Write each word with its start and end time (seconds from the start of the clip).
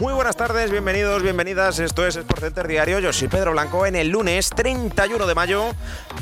Buenas 0.00 0.36
tardes, 0.36 0.70
bienvenidos, 0.70 1.22
bienvenidas. 1.22 1.78
Esto 1.78 2.04
es 2.06 2.16
Sport 2.16 2.40
Center 2.40 2.66
Diario. 2.66 2.98
Yo 2.98 3.12
soy 3.12 3.28
Pedro 3.28 3.52
Blanco 3.52 3.86
en 3.86 3.94
el 3.94 4.08
lunes 4.08 4.50
31 4.50 5.26
de 5.26 5.34
mayo 5.34 5.72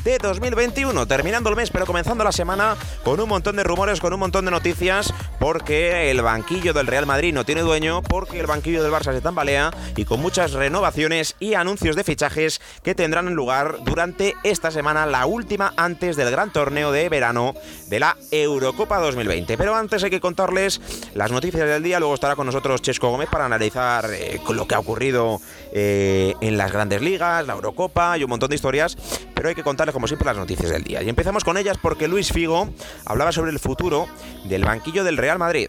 de 0.05 0.19
2021. 0.19 1.06
Terminando 1.06 1.48
el 1.48 1.56
mes, 1.56 1.70
pero 1.70 1.87
comenzando 1.87 2.23
la 2.23 2.33
semana 2.33 2.77
con 3.03 3.19
un 3.19 3.29
montón 3.29 3.56
de 3.56 3.64
rumores, 3.64 4.01
con 4.01 4.12
un 4.12 4.20
montón 4.20 4.45
de 4.45 4.51
noticias, 4.51 5.14
porque 5.39 6.11
el 6.11 6.20
banquillo 6.20 6.75
del 6.75 6.87
Real 6.87 7.06
Madrid 7.06 7.33
no 7.33 7.45
tiene 7.45 7.62
dueño, 7.62 8.03
porque 8.03 8.41
el 8.41 8.47
banquillo 8.47 8.83
del 8.83 8.92
Barça 8.92 9.14
se 9.14 9.20
tambalea 9.23 9.70
y 9.97 10.05
con 10.05 10.20
muchas 10.20 10.53
renovaciones 10.53 11.36
y 11.41 11.55
anuncios 11.55 11.97
de 11.97 12.05
fichajes 12.05 12.61
que 12.83 12.95
tendrán 12.95 13.33
lugar 13.34 13.79
durante 13.84 14.34
esta 14.42 14.70
semana, 14.70 15.07
la 15.07 15.25
última 15.25 15.73
antes 15.77 16.17
del 16.17 16.31
gran 16.31 16.53
torneo 16.53 16.92
de 16.92 17.09
verano 17.09 17.55
de 17.89 18.01
la 18.01 18.17
Eurocopa 18.31 18.98
2020. 18.98 19.57
Pero 19.57 19.75
antes 19.75 20.03
hay 20.05 20.11
que 20.11 20.20
contarles 20.20 20.81
las 21.14 21.31
noticias 21.33 21.67
del 21.67 21.83
día. 21.83 21.98
Luego 21.98 22.14
estará 22.14 22.36
con 22.36 22.47
nosotros 22.47 22.83
Chesco 22.83 23.09
Gómez 23.09 23.29
para 23.31 23.47
analizar 23.47 23.61
eh, 23.66 24.41
con 24.44 24.56
lo 24.56 24.66
que 24.66 24.74
ha 24.74 24.78
ocurrido 24.78 25.41
eh, 25.72 26.34
en 26.41 26.56
las 26.56 26.72
grandes 26.72 27.00
ligas, 27.00 27.46
la 27.46 27.55
Eurocopa 27.55 28.18
y 28.18 28.24
un 28.24 28.30
montón 28.30 28.48
de 28.48 28.56
historias, 28.56 28.96
pero 29.34 29.48
hay 29.48 29.55
que 29.55 29.62
contarles 29.62 29.92
como 29.92 30.06
siempre 30.06 30.27
las 30.27 30.36
noticias 30.36 30.70
del 30.70 30.82
día. 30.82 31.02
Y 31.02 31.08
empezamos 31.08 31.44
con 31.44 31.56
ellas 31.56 31.78
porque 31.80 32.08
Luis 32.08 32.33
Figo 32.33 32.68
hablaba 33.05 33.33
sobre 33.33 33.50
el 33.50 33.58
futuro 33.58 34.06
del 34.44 34.64
banquillo 34.64 35.05
del 35.05 35.16
Real 35.16 35.38
Madrid. 35.38 35.68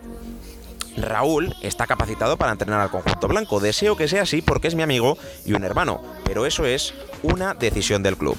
Raúl 0.97 1.55
está 1.61 1.88
capacitado 1.88 2.38
para 2.38 2.52
entrenar 2.52 2.81
al 2.81 2.89
conjunto 2.89 3.27
blanco. 3.27 3.59
Deseo 3.59 3.95
que 3.95 4.08
sea 4.08 4.23
así 4.23 4.41
porque 4.41 4.67
es 4.67 4.75
mi 4.75 4.83
amigo 4.83 5.17
y 5.45 5.53
un 5.53 5.63
hermano, 5.63 6.02
pero 6.25 6.45
eso 6.45 6.66
es 6.66 6.94
una 7.22 7.53
decisión 7.53 8.03
del 8.03 8.17
club. 8.17 8.38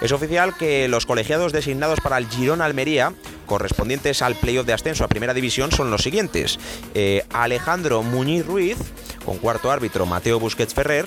Es 0.00 0.12
oficial 0.12 0.56
que 0.56 0.88
los 0.88 1.06
colegiados 1.06 1.52
designados 1.52 2.00
para 2.00 2.18
el 2.18 2.28
Girón 2.28 2.60
Almería 2.60 3.14
correspondientes 3.46 4.22
al 4.22 4.34
playoff 4.34 4.66
de 4.66 4.72
ascenso 4.72 5.04
a 5.04 5.08
Primera 5.08 5.32
División 5.32 5.72
son 5.72 5.90
los 5.90 6.02
siguientes. 6.02 6.58
Eh, 6.94 7.24
Alejandro 7.32 8.02
Muñiz 8.02 8.44
Ruiz, 8.44 8.76
con 9.24 9.38
cuarto 9.38 9.70
árbitro 9.70 10.04
Mateo 10.04 10.38
Busquets 10.38 10.74
Ferrer, 10.74 11.06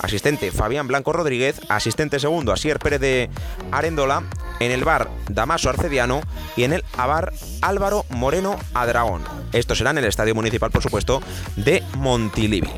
asistente 0.00 0.50
Fabián 0.50 0.88
Blanco 0.88 1.12
Rodríguez, 1.12 1.60
asistente 1.68 2.18
segundo 2.18 2.52
Asier 2.52 2.78
Pérez 2.78 3.00
de 3.00 3.30
Arendola, 3.72 4.22
en 4.60 4.72
el 4.72 4.84
bar 4.84 5.10
Damaso 5.28 5.68
Arcediano 5.68 6.22
y 6.56 6.64
en 6.64 6.72
el 6.72 6.84
Abar 6.96 7.32
Álvaro 7.60 8.04
Moreno 8.10 8.56
Adragón. 8.74 9.39
Esto 9.52 9.74
será 9.74 9.90
en 9.90 9.98
el 9.98 10.04
Estadio 10.04 10.34
Municipal, 10.34 10.70
por 10.70 10.82
supuesto, 10.82 11.22
de 11.56 11.82
Montilivi. 11.96 12.70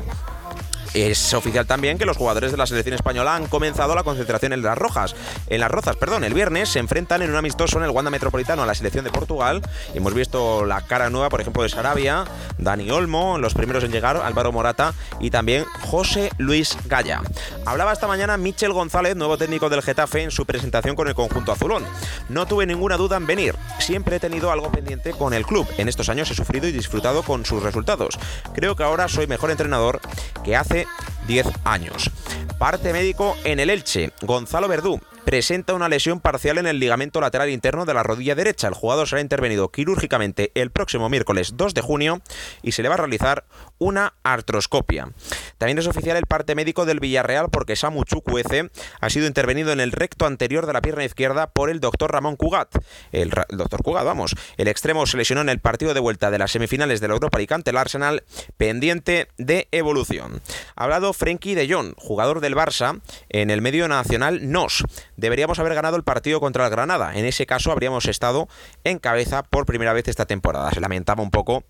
Es 0.93 1.33
oficial 1.33 1.65
también 1.65 1.97
que 1.97 2.05
los 2.05 2.17
jugadores 2.17 2.51
de 2.51 2.57
la 2.57 2.67
selección 2.67 2.93
española 2.93 3.35
han 3.35 3.47
comenzado 3.47 3.95
la 3.95 4.03
concentración 4.03 4.53
en 4.53 4.61
las 4.61 4.77
rojas. 4.77 5.15
En 5.47 5.59
las 5.59 5.71
rozas, 5.71 5.95
perdón, 5.95 6.23
el 6.23 6.35
viernes 6.35 6.69
se 6.69 6.77
enfrentan 6.77 7.23
en 7.23 7.31
un 7.31 7.35
amistoso 7.35 7.79
en 7.79 7.85
el 7.85 7.89
Wanda 7.89 8.11
Metropolitano 8.11 8.61
a 8.61 8.67
la 8.67 8.75
selección 8.75 9.03
de 9.03 9.11
Portugal. 9.11 9.63
Hemos 9.95 10.13
visto 10.13 10.65
la 10.65 10.81
cara 10.81 11.09
nueva, 11.09 11.29
por 11.29 11.41
ejemplo, 11.41 11.63
de 11.63 11.69
Sarabia, 11.69 12.25
Dani 12.59 12.91
Olmo, 12.91 13.39
los 13.39 13.55
primeros 13.55 13.83
en 13.83 13.91
llegar, 13.91 14.17
Álvaro 14.17 14.51
Morata 14.51 14.93
y 15.19 15.31
también 15.31 15.65
José 15.81 16.29
Luis 16.37 16.77
Gaya. 16.85 17.21
Hablaba 17.65 17.91
esta 17.91 18.05
mañana 18.05 18.37
Michel 18.37 18.71
González, 18.71 19.15
nuevo 19.15 19.37
técnico 19.37 19.69
del 19.69 19.81
Getafe, 19.81 20.21
en 20.21 20.31
su 20.31 20.45
presentación 20.45 20.95
con 20.95 21.07
el 21.07 21.15
conjunto 21.15 21.51
azulón. 21.51 21.83
No 22.29 22.45
tuve 22.45 22.67
ninguna 22.67 22.97
duda 22.97 23.17
en 23.17 23.25
venir. 23.25 23.55
Siempre 23.79 24.17
he 24.17 24.19
tenido 24.19 24.51
algo 24.51 24.71
pendiente 24.71 25.11
con 25.11 25.33
el 25.33 25.43
club. 25.43 25.67
En 25.79 25.89
estos 25.89 26.09
años 26.09 26.29
he 26.29 26.35
sufrido 26.35 26.67
y 26.67 26.71
disfrutado 26.71 27.23
con 27.23 27.45
sus 27.45 27.63
resultados. 27.63 28.19
Creo 28.53 28.75
que 28.75 28.83
ahora 28.83 29.07
soy 29.07 29.25
mejor 29.25 29.49
entrenador 29.49 29.99
que 30.43 30.55
hace 30.55 30.82
10 31.27 31.47
años. 31.63 32.09
Parte 32.57 32.93
médico 32.93 33.35
en 33.43 33.59
el 33.59 33.69
Elche. 33.69 34.11
Gonzalo 34.21 34.67
Verdú 34.67 34.99
presenta 35.25 35.73
una 35.73 35.89
lesión 35.89 36.19
parcial 36.19 36.57
en 36.57 36.67
el 36.67 36.79
ligamento 36.79 37.21
lateral 37.21 37.49
interno 37.49 37.85
de 37.85 37.93
la 37.93 38.03
rodilla 38.03 38.35
derecha. 38.35 38.67
El 38.67 38.73
jugador 38.73 39.07
será 39.07 39.21
intervenido 39.21 39.71
quirúrgicamente 39.71 40.51
el 40.55 40.71
próximo 40.71 41.09
miércoles 41.09 41.53
2 41.55 41.73
de 41.73 41.81
junio 41.81 42.21
y 42.61 42.73
se 42.73 42.83
le 42.83 42.89
va 42.89 42.95
a 42.95 42.99
realizar 42.99 43.45
una 43.77 44.13
artroscopia. 44.23 45.09
También 45.57 45.77
es 45.77 45.87
oficial 45.87 46.17
el 46.17 46.25
parte 46.25 46.55
médico 46.55 46.85
del 46.85 46.99
Villarreal 46.99 47.49
porque 47.49 47.75
Samu 47.75 48.03
Chukwueze 48.03 48.69
ha 48.99 49.09
sido 49.09 49.27
intervenido 49.27 49.71
en 49.71 49.79
el 49.79 49.91
recto 49.91 50.25
anterior 50.25 50.65
de 50.65 50.73
la 50.73 50.81
pierna 50.81 51.05
izquierda 51.05 51.47
por 51.47 51.69
el 51.69 51.79
doctor 51.79 52.11
Ramón 52.11 52.35
Cugat. 52.35 52.75
El, 53.11 53.31
doctor 53.49 53.81
Cugat, 53.83 54.05
vamos. 54.05 54.35
El 54.57 54.67
extremo 54.67 55.05
se 55.05 55.17
lesionó 55.17 55.41
en 55.41 55.49
el 55.49 55.59
partido 55.59 55.93
de 55.93 55.99
vuelta 55.99 56.31
de 56.31 56.37
las 56.37 56.51
semifinales 56.51 56.99
de 57.01 57.07
la 57.07 57.13
Europa 57.13 57.37
League 57.37 57.53
ante 57.53 57.71
el 57.71 57.77
Arsenal, 57.77 58.23
pendiente 58.57 59.27
de 59.37 59.67
evolución. 59.71 60.41
Ha 60.75 60.83
hablado 60.83 61.13
Frenkie 61.13 61.55
de 61.55 61.71
Jong, 61.71 61.93
jugador 61.97 62.39
del 62.39 62.55
Barça, 62.55 63.01
en 63.29 63.49
el 63.49 63.61
medio 63.61 63.87
nacional 63.87 64.51
NOS 64.51 64.83
deberíamos 65.17 65.59
haber 65.59 65.75
ganado 65.75 65.95
el 65.95 66.03
partido 66.03 66.39
contra 66.39 66.65
el 66.65 66.71
Granada. 66.71 67.13
En 67.15 67.25
ese 67.25 67.45
caso 67.45 67.71
habríamos 67.71 68.05
estado 68.05 68.47
en 68.83 68.99
cabeza 68.99 69.43
por 69.43 69.65
primera 69.65 69.93
vez 69.93 70.07
esta 70.07 70.25
temporada. 70.25 70.71
Se 70.71 70.79
lamentaba 70.79 71.23
un 71.23 71.31
poco 71.31 71.63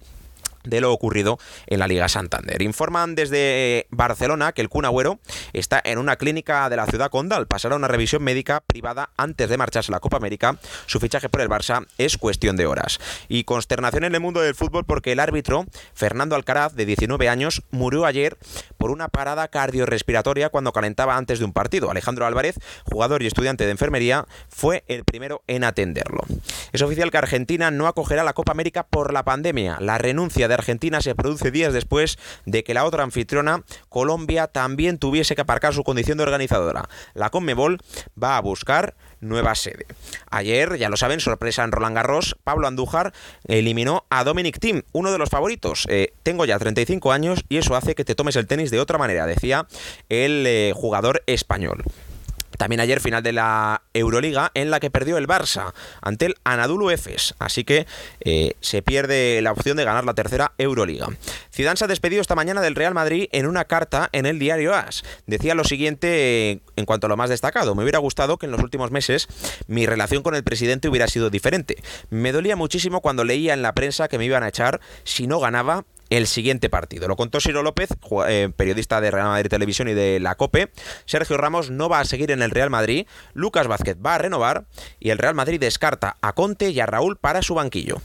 de 0.64 0.82
lo 0.82 0.92
ocurrido 0.92 1.38
en 1.68 1.80
la 1.80 1.88
Liga 1.88 2.10
Santander. 2.10 2.62
Informan 2.62 3.16
desde 3.16 3.88
Barcelona 3.90 4.52
que 4.52 4.62
el 4.62 4.70
Kun 4.70 4.86
Agüero 4.86 5.20
está 5.54 5.82
en 5.84 5.98
una 5.98 6.16
clínica 6.16 6.70
de 6.70 6.76
la 6.76 6.86
ciudad 6.86 7.10
condal. 7.10 7.48
Pasará 7.48 7.76
una 7.76 7.88
revisión 7.88 8.24
médica 8.24 8.62
privada 8.66 9.12
antes 9.18 9.50
de 9.50 9.58
marcharse 9.58 9.92
a 9.92 9.96
la 9.96 10.00
Copa 10.00 10.18
América. 10.18 10.58
Su 10.86 11.00
fichaje 11.00 11.30
por 11.30 11.42
el 11.42 11.50
Barça 11.50 11.86
es 11.98 12.18
cuestión 12.18 12.56
de 12.58 12.66
horas. 12.66 13.00
Y 13.28 13.44
consternación 13.44 14.04
en 14.04 14.16
el 14.16 14.22
mundo 14.22 14.42
del 14.42 14.56
fútbol 14.56 14.86
porque 14.86 15.12
el 15.12 15.20
árbitro 15.20 15.66
Fernando 15.94 16.36
Alcaraz, 16.36 16.74
de 16.76 16.86
19 16.86 17.30
años, 17.30 17.64
murió 17.72 18.06
ayer 18.06 18.38
por 18.78 18.92
una 18.92 19.08
parada 19.08 19.48
cardiorrespiratoria 19.48 20.50
cuando 20.50 20.74
calentaba 20.74 21.18
antes 21.18 21.40
de 21.40 21.46
un 21.46 21.54
partido. 21.54 21.92
Alejandro 21.92 22.26
Álvarez, 22.26 22.60
jugador 22.86 23.24
y 23.24 23.28
estudiante 23.28 23.66
de 23.66 23.72
enfermería, 23.72 24.26
fue 24.50 24.84
el 24.88 25.04
primero 25.04 25.44
en 25.48 25.64
atenderlo. 25.64 26.22
Es 26.72 26.82
oficial 26.82 27.12
que 27.12 27.18
Argentina 27.18 27.72
no 27.72 27.88
acogerá 27.88 28.24
la 28.24 28.34
Copa 28.34 28.52
América 28.52 28.84
por 28.84 29.14
la 29.14 29.24
pandemia. 29.24 29.78
La 29.80 29.98
renuncia 29.98 30.48
de 30.48 30.53
Argentina 30.54 31.02
se 31.02 31.16
produce 31.16 31.52
días 31.52 31.74
después 31.74 32.18
de 32.46 32.64
que 32.64 32.74
la 32.74 32.86
otra 32.86 33.04
anfitriona, 33.04 33.64
Colombia, 33.90 34.48
también 34.48 34.98
tuviese 34.98 35.36
que 35.36 35.42
aparcar 35.42 35.74
su 35.74 35.84
condición 35.84 36.18
de 36.18 36.24
organizadora. 36.24 36.88
La 37.14 37.30
Conmebol 37.30 37.80
va 38.22 38.38
a 38.38 38.42
buscar 38.42 38.96
nueva 39.20 39.56
sede. 39.56 39.86
Ayer, 40.30 40.78
ya 40.78 40.90
lo 40.90 40.98
saben, 40.98 41.20
sorpresa 41.20 41.64
en 41.64 41.72
Roland 41.72 41.96
Garros, 41.96 42.36
Pablo 42.44 42.68
Andújar 42.68 43.14
eliminó 43.48 44.06
a 44.10 44.24
Dominic 44.24 44.60
Thiem, 44.60 44.84
uno 44.92 45.12
de 45.12 45.18
los 45.18 45.30
favoritos. 45.30 45.86
Eh, 45.90 46.14
tengo 46.24 46.46
ya 46.46 46.60
35 46.60 47.12
años 47.12 47.44
y 47.50 47.58
eso 47.58 47.76
hace 47.76 47.96
que 47.96 48.06
te 48.06 48.16
tomes 48.16 48.36
el 48.36 48.48
tenis 48.48 48.72
de 48.72 48.80
otra 48.80 48.98
manera, 48.98 49.26
decía 49.26 49.68
el 50.10 50.46
eh, 50.46 50.74
jugador 50.76 51.24
español. 51.26 51.84
También 52.58 52.80
ayer 52.80 53.00
final 53.00 53.24
de 53.24 53.34
la 53.34 53.84
Euroliga 53.94 54.52
en 54.54 54.72
la 54.72 54.80
que 54.80 54.90
perdió 54.90 55.18
el 55.18 55.28
Barça 55.28 55.74
ante 56.02 56.28
el 56.28 56.36
Anadolu 56.44 56.90
Efes, 56.90 57.36
así 57.40 57.64
que 57.64 57.86
eh, 58.22 58.54
se 58.62 58.82
pierde 58.82 59.42
la 59.42 59.52
opción 59.52 59.78
de 59.78 59.84
ganar 59.84 60.06
la 60.06 60.14
tercera 60.14 60.54
Euroliga. 60.58 61.08
Zidane 61.54 61.78
se 61.78 61.86
ha 61.86 61.88
despedido 61.88 62.22
esta 62.22 62.36
mañana 62.36 62.62
del 62.62 62.76
Real 62.76 62.94
Madrid 62.94 63.28
en 63.32 63.46
una 63.48 63.66
carta 63.66 64.10
en 64.12 64.26
el 64.26 64.40
diario 64.40 64.74
AS. 64.74 65.04
Decía 65.28 65.56
lo 65.56 65.64
siguiente 65.64 66.52
eh, 66.52 66.60
en 66.76 66.86
cuanto 66.86 67.08
a 67.08 67.10
lo 67.10 67.18
más 67.18 67.30
destacado: 67.30 67.76
me 67.76 67.84
hubiera 67.84 68.00
gustado 68.00 68.38
que 68.38 68.46
en 68.46 68.52
los 68.52 68.62
últimos 68.62 68.92
meses 68.92 69.28
mi 69.68 69.86
relación 69.86 70.24
con 70.24 70.36
el 70.36 70.44
presidente 70.44 70.88
hubiera 70.88 71.08
sido 71.08 71.30
diferente. 71.30 71.78
Me 72.10 72.32
dolía 72.32 72.56
muchísimo 72.56 73.02
cuando 73.02 73.24
leía 73.24 73.54
en 73.54 73.62
la 73.62 73.74
prensa 73.74 74.08
que 74.08 74.18
me 74.18 74.26
iban 74.26 74.44
a 74.44 74.50
echar 74.50 74.80
si 75.04 75.28
no 75.28 75.40
ganaba 75.40 75.86
el 76.10 76.28
siguiente 76.28 76.70
partido. 76.70 77.08
Lo 77.08 77.16
contó 77.16 77.40
Siro 77.40 77.64
López, 77.64 77.90
eh, 78.28 78.50
periodista 78.56 79.02
de 79.02 79.12
Real 79.12 79.28
Madrid 79.28 79.50
Televisión 79.50 79.88
y 79.88 79.94
de 79.94 80.20
la 80.20 80.36
COPE. 80.36 80.72
Sergio 81.06 81.38
Ramos 81.38 81.72
no 81.72 81.90
va 81.90 82.00
a 82.00 82.06
seguir 82.06 82.32
en 82.32 82.42
el 82.42 82.52
Real 82.52 82.70
Madrid. 82.70 83.08
Lucas 83.34 83.68
Vázquez 83.68 83.98
va 84.04 84.16
a 84.16 84.20
renovar 84.20 84.66
y 85.00 85.10
el 85.10 85.18
Real 85.18 85.36
Madrid 85.36 85.60
descarta 85.60 86.18
a 86.22 86.34
Conte 86.34 86.70
y 86.70 86.80
a 86.80 86.86
Raúl 86.86 87.18
para 87.18 87.42
su 87.42 87.56
banquillo. 87.56 88.02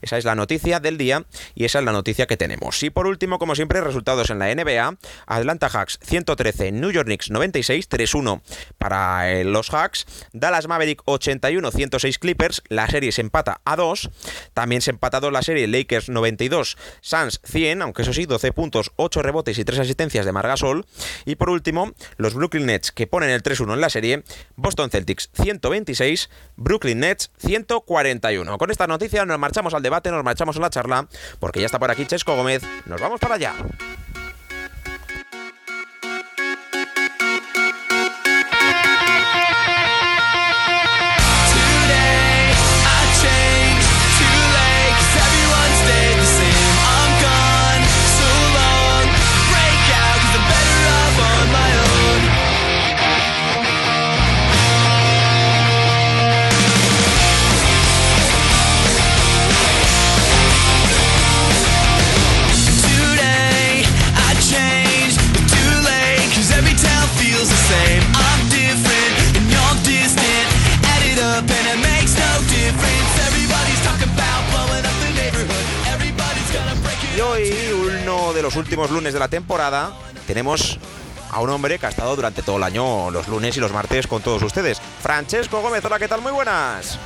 Esa 0.00 0.16
es 0.16 0.24
la 0.24 0.34
noticia 0.34 0.80
del 0.80 0.96
día 0.96 1.26
y 1.54 1.64
esa 1.64 1.80
es 1.80 1.84
la 1.84 1.92
noticia 1.92 2.26
que 2.26 2.36
tenemos. 2.36 2.82
Y 2.82 2.90
por 2.90 3.06
último, 3.06 3.38
como 3.38 3.54
siempre, 3.54 3.80
resultados 3.80 4.30
en 4.30 4.38
la 4.38 4.54
NBA. 4.54 4.96
Atlanta 5.26 5.68
Hawks 5.68 5.98
113, 6.02 6.72
New 6.72 6.90
York 6.90 7.06
Knicks 7.06 7.30
96, 7.30 7.90
3-1 7.90 8.40
para 8.78 9.30
eh, 9.30 9.44
los 9.44 9.70
Hawks. 9.70 10.06
Dallas 10.32 10.68
Maverick 10.68 11.02
81, 11.04 11.70
106 11.70 12.18
Clippers. 12.18 12.62
La 12.68 12.88
serie 12.88 13.12
se 13.12 13.20
empata 13.20 13.60
a 13.64 13.76
2. 13.76 14.10
También 14.54 14.80
se 14.80 14.90
empata 14.90 15.18
la 15.30 15.42
serie 15.42 15.66
Lakers 15.66 16.08
92, 16.08 16.76
Suns 17.00 17.40
100, 17.44 17.82
aunque 17.82 18.02
eso 18.02 18.12
sí, 18.12 18.26
12 18.26 18.52
puntos, 18.52 18.92
8 18.96 19.22
rebotes 19.22 19.58
y 19.58 19.64
3 19.64 19.80
asistencias 19.80 20.24
de 20.24 20.32
Margasol. 20.32 20.86
Y 21.24 21.34
por 21.36 21.50
último, 21.50 21.92
los 22.16 22.34
Brooklyn 22.34 22.66
Nets 22.66 22.92
que 22.92 23.06
ponen 23.06 23.30
el 23.30 23.42
3-1 23.42 23.74
en 23.74 23.80
la 23.80 23.90
serie. 23.90 24.22
Boston 24.56 24.90
Celtics 24.90 25.30
126, 25.34 26.30
Brooklyn 26.56 27.00
Nets 27.00 27.30
141. 27.38 28.58
Con 28.58 28.70
esta 28.70 28.86
noticia 28.86 29.24
nos 29.24 29.38
marchamos 29.38 29.57
al 29.58 29.82
debate, 29.82 30.10
nos 30.10 30.24
marchamos 30.24 30.56
a 30.56 30.60
la 30.60 30.70
charla, 30.70 31.06
porque 31.40 31.60
ya 31.60 31.66
está 31.66 31.78
por 31.78 31.90
aquí 31.90 32.06
Chesco 32.06 32.34
Gómez. 32.36 32.62
Nos 32.86 33.00
vamos 33.00 33.20
para 33.20 33.34
allá. 33.34 33.54
Últimos 78.78 78.96
lunes 78.96 79.12
de 79.12 79.18
la 79.18 79.26
temporada 79.26 79.92
tenemos 80.28 80.78
a 81.32 81.40
un 81.40 81.50
hombre 81.50 81.80
que 81.80 81.86
ha 81.86 81.88
estado 81.88 82.14
durante 82.14 82.42
todo 82.42 82.58
el 82.58 82.62
año 82.62 83.10
los 83.10 83.26
lunes 83.26 83.56
y 83.56 83.60
los 83.60 83.72
martes 83.72 84.06
con 84.06 84.22
todos 84.22 84.40
ustedes. 84.42 84.80
Francesco 85.02 85.60
Gómez, 85.60 85.84
hola, 85.84 85.98
¿qué 85.98 86.06
tal? 86.06 86.20
Muy 86.20 86.30
buenas. 86.30 86.96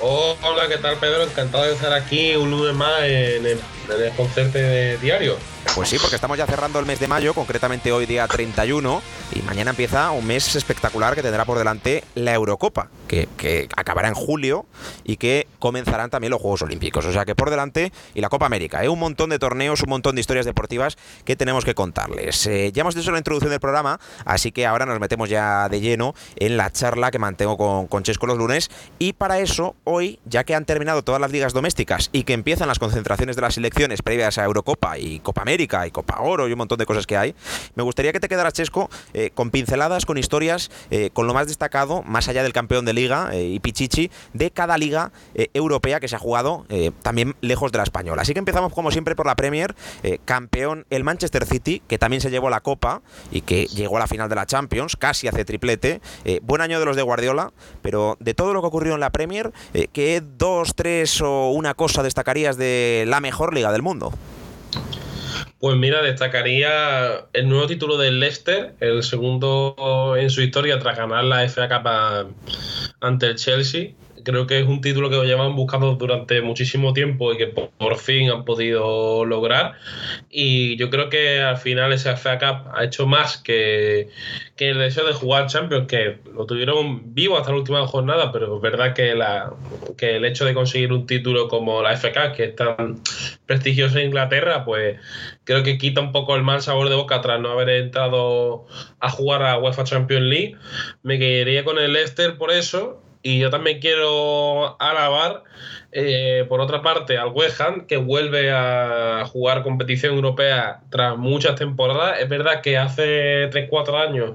hola, 0.00 0.66
¿qué 0.66 0.78
tal 0.78 0.96
Pedro? 0.96 1.24
Encantado 1.24 1.64
de 1.64 1.74
estar 1.74 1.92
aquí 1.92 2.34
un 2.36 2.50
lunes 2.50 2.74
más 2.74 3.02
en 3.02 3.44
el, 3.44 3.60
en 3.90 4.02
el 4.02 4.12
concerto 4.16 4.56
de 4.56 4.96
diario. 4.96 5.36
Pues 5.74 5.90
sí, 5.90 5.98
porque 5.98 6.16
estamos 6.16 6.38
ya 6.38 6.46
cerrando 6.46 6.78
el 6.78 6.86
mes 6.86 7.00
de 7.00 7.06
mayo, 7.06 7.34
concretamente 7.34 7.92
hoy 7.92 8.06
día 8.06 8.26
31, 8.26 9.02
y 9.34 9.42
mañana 9.42 9.72
empieza 9.72 10.10
un 10.12 10.26
mes 10.26 10.56
espectacular 10.56 11.14
que 11.14 11.22
tendrá 11.22 11.44
por 11.44 11.58
delante 11.58 12.02
la 12.14 12.32
Eurocopa, 12.32 12.88
que, 13.10 13.68
acabará 13.76 14.08
en 14.08 14.14
julio 14.14 14.66
y 15.04 15.16
que 15.16 15.48
comenzarán 15.58 16.10
también 16.10 16.30
los 16.30 16.40
Juegos 16.40 16.62
Olímpicos. 16.62 17.04
O 17.04 17.12
sea 17.12 17.24
que 17.24 17.34
por 17.34 17.50
delante 17.50 17.92
y 18.14 18.20
la 18.20 18.28
Copa 18.28 18.46
América. 18.46 18.84
¿eh? 18.84 18.88
Un 18.88 18.98
montón 18.98 19.30
de 19.30 19.38
torneos, 19.38 19.82
un 19.82 19.90
montón 19.90 20.14
de 20.14 20.20
historias 20.20 20.46
deportivas 20.46 20.96
que 21.24 21.36
tenemos 21.36 21.64
que 21.64 21.74
contarles. 21.74 22.46
Eh, 22.46 22.70
ya 22.72 22.82
hemos 22.82 22.96
hecho 22.96 23.10
la 23.10 23.18
introducción 23.18 23.50
del 23.50 23.60
programa, 23.60 23.98
así 24.24 24.52
que 24.52 24.66
ahora 24.66 24.86
nos 24.86 25.00
metemos 25.00 25.28
ya 25.28 25.68
de 25.68 25.80
lleno 25.80 26.14
en 26.36 26.56
la 26.56 26.70
charla 26.70 27.10
que 27.10 27.18
mantengo 27.18 27.88
con, 27.88 28.02
Chesco 28.02 28.26
los 28.26 28.38
lunes. 28.38 28.70
Y 28.98 29.12
para 29.12 29.40
eso, 29.40 29.74
hoy, 29.84 30.20
ya 30.24 30.44
que 30.44 30.54
han 30.54 30.64
terminado 30.64 31.02
todas 31.02 31.20
las 31.20 31.32
ligas 31.32 31.52
domésticas 31.52 32.08
y 32.12 32.22
que 32.22 32.32
empiezan 32.32 32.68
las 32.68 32.78
concentraciones 32.78 33.36
de 33.36 33.42
las 33.42 33.54
selecciones 33.54 34.02
previas 34.02 34.38
a 34.38 34.44
Eurocopa 34.44 34.98
y 34.98 35.20
Copa 35.20 35.42
América, 35.42 35.86
y 35.86 35.90
Copa 35.90 36.20
Oro 36.20 36.48
y 36.48 36.52
un 36.52 36.58
montón 36.58 36.78
de 36.78 36.86
cosas 36.86 37.06
que 37.06 37.16
hay. 37.16 37.34
Me 37.74 37.82
gustaría 37.82 38.12
que 38.12 38.20
te 38.20 38.28
quedaras, 38.28 38.52
Chesco, 38.52 38.88
eh, 39.12 39.30
con 39.34 39.50
pinceladas, 39.50 40.06
con 40.06 40.16
historias, 40.16 40.70
eh, 40.90 41.10
con 41.12 41.26
lo 41.26 41.34
más 41.34 41.48
destacado, 41.48 42.02
más 42.02 42.28
allá 42.28 42.42
del 42.42 42.52
campeón 42.52 42.84
de 42.84 42.92
liga 42.92 42.99
eh, 43.32 43.42
y 43.42 43.60
Pichichi, 43.60 44.10
de 44.32 44.50
cada 44.50 44.78
liga 44.78 45.12
europea 45.54 46.00
que 46.00 46.08
se 46.08 46.16
ha 46.16 46.18
jugado 46.18 46.66
también 47.02 47.34
lejos 47.40 47.72
de 47.72 47.78
la 47.78 47.84
española. 47.84 48.22
Así 48.22 48.32
que 48.32 48.38
empezamos, 48.38 48.72
como 48.72 48.90
siempre, 48.90 49.14
por 49.14 49.26
la 49.26 49.34
Premier. 49.34 49.74
campeón 50.24 50.86
el 50.90 51.04
Manchester 51.04 51.46
City, 51.46 51.82
que 51.86 51.98
también 51.98 52.20
se 52.20 52.30
llevó 52.30 52.50
la 52.50 52.60
Copa 52.60 53.02
y 53.30 53.42
que 53.42 53.66
llegó 53.66 53.96
a 53.96 54.00
la 54.00 54.06
final 54.06 54.28
de 54.28 54.34
la 54.34 54.46
Champions, 54.46 54.96
casi 54.96 55.28
hace 55.28 55.44
triplete. 55.44 56.00
buen 56.42 56.60
año 56.60 56.78
de 56.78 56.86
los 56.86 56.96
de 56.96 57.02
Guardiola, 57.02 57.52
pero 57.82 58.16
de 58.20 58.34
todo 58.34 58.52
lo 58.52 58.60
que 58.60 58.68
ocurrió 58.68 58.94
en 58.94 59.00
la 59.00 59.10
Premier, 59.10 59.52
¿qué 59.92 60.22
dos, 60.38 60.74
tres 60.74 61.20
o 61.20 61.50
una 61.50 61.74
cosa 61.74 62.02
destacarías 62.02 62.56
de 62.56 63.04
la 63.06 63.20
mejor 63.20 63.54
liga 63.54 63.72
del 63.72 63.82
mundo? 63.82 64.12
Pues 65.60 65.76
mira, 65.76 66.02
destacaría 66.02 67.26
el 67.34 67.46
nuevo 67.46 67.66
título 67.66 67.98
del 67.98 68.18
Leicester, 68.18 68.74
el 68.80 69.02
segundo 69.02 70.16
en 70.16 70.30
su 70.30 70.40
historia 70.40 70.78
tras 70.78 70.96
ganar 70.96 71.22
la 71.24 71.46
FA 71.50 71.68
Cup 71.68 72.34
ante 73.00 73.26
el 73.26 73.36
Chelsea 73.36 73.90
creo 74.22 74.46
que 74.46 74.60
es 74.60 74.66
un 74.66 74.80
título 74.80 75.10
que 75.10 75.16
llevan 75.24 75.56
buscando 75.56 75.94
durante 75.94 76.40
muchísimo 76.42 76.92
tiempo 76.92 77.32
y 77.32 77.38
que 77.38 77.46
por, 77.46 77.96
fin 77.96 78.30
han 78.30 78.44
podido 78.44 79.24
lograr. 79.24 79.74
Y 80.30 80.76
yo 80.76 80.90
creo 80.90 81.08
que 81.10 81.40
al 81.40 81.56
final 81.56 81.92
ese 81.92 82.14
FA 82.16 82.38
Cup 82.38 82.70
ha 82.74 82.84
hecho 82.84 83.06
más 83.06 83.38
que, 83.38 84.08
que 84.56 84.70
el 84.70 84.78
deseo 84.78 85.06
de 85.06 85.12
jugar 85.12 85.46
Champions, 85.46 85.86
que 85.86 86.18
lo 86.34 86.46
tuvieron 86.46 87.14
vivo 87.14 87.36
hasta 87.36 87.50
la 87.50 87.58
última 87.58 87.86
jornada, 87.86 88.32
pero 88.32 88.56
es 88.56 88.62
verdad 88.62 88.94
que, 88.94 89.14
la, 89.14 89.52
que 89.96 90.16
el 90.16 90.24
hecho 90.24 90.44
de 90.44 90.54
conseguir 90.54 90.92
un 90.92 91.06
título 91.06 91.48
como 91.48 91.82
la 91.82 91.96
FK, 91.96 92.32
que 92.34 92.44
es 92.44 92.56
tan 92.56 93.02
prestigioso 93.46 93.98
en 93.98 94.06
Inglaterra, 94.06 94.64
pues 94.64 94.98
creo 95.44 95.62
que 95.62 95.78
quita 95.78 96.00
un 96.00 96.12
poco 96.12 96.36
el 96.36 96.42
mal 96.42 96.62
sabor 96.62 96.88
de 96.88 96.96
boca 96.96 97.20
tras 97.20 97.40
no 97.40 97.50
haber 97.50 97.68
entrado 97.70 98.66
a 99.00 99.10
jugar 99.10 99.42
a 99.42 99.58
UEFA 99.58 99.84
Champions 99.84 100.26
League. 100.26 100.56
Me 101.02 101.18
quedaría 101.18 101.64
con 101.64 101.78
el 101.78 101.92
Leicester 101.92 102.36
por 102.38 102.50
eso 102.50 103.02
y 103.22 103.38
yo 103.38 103.50
también 103.50 103.80
quiero 103.80 104.80
alabar, 104.80 105.44
eh, 105.92 106.46
por 106.48 106.60
otra 106.60 106.80
parte, 106.80 107.18
al 107.18 107.28
West 107.28 107.60
Ham, 107.60 107.86
que 107.86 107.98
vuelve 107.98 108.50
a 108.50 109.24
jugar 109.26 109.62
competición 109.62 110.14
europea 110.14 110.80
tras 110.90 111.18
muchas 111.18 111.56
temporadas. 111.56 112.18
Es 112.20 112.28
verdad 112.30 112.62
que 112.62 112.78
hace 112.78 113.50
3-4 113.50 114.08
años 114.08 114.32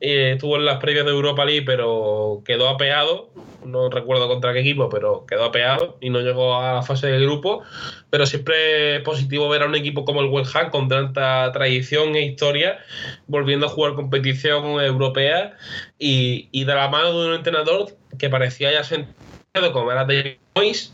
eh, 0.00 0.32
estuvo 0.34 0.56
en 0.56 0.66
las 0.66 0.78
previas 0.78 1.04
de 1.04 1.10
Europa 1.10 1.44
League, 1.44 1.64
pero 1.66 2.42
quedó 2.44 2.68
apeado. 2.68 3.30
No 3.64 3.90
recuerdo 3.90 4.28
contra 4.28 4.52
qué 4.52 4.60
equipo, 4.60 4.88
pero 4.88 5.24
quedó 5.26 5.44
apeado 5.44 5.96
y 6.00 6.10
no 6.10 6.20
llegó 6.20 6.56
a 6.56 6.74
la 6.74 6.82
fase 6.82 7.08
de 7.08 7.20
grupo. 7.20 7.62
Pero 8.10 8.26
siempre 8.26 8.96
es 8.96 9.02
positivo 9.02 9.48
ver 9.48 9.62
a 9.62 9.66
un 9.66 9.74
equipo 9.74 10.04
como 10.04 10.20
el 10.20 10.28
West 10.28 10.54
Ham, 10.54 10.70
con 10.70 10.88
tanta 10.88 11.50
tradición 11.52 12.14
e 12.14 12.22
historia, 12.22 12.78
volviendo 13.26 13.66
a 13.66 13.68
jugar 13.68 13.94
competición 13.94 14.80
europea 14.80 15.56
y, 15.98 16.48
y 16.52 16.64
de 16.64 16.74
la 16.74 16.88
mano 16.88 17.18
de 17.18 17.28
un 17.28 17.34
entrenador 17.34 18.01
que 18.18 18.30
parecía 18.30 18.72
ya 18.72 18.84
sentido 18.84 19.72
como 19.72 19.92
era 19.92 20.04
de 20.04 20.38
Mois, 20.54 20.92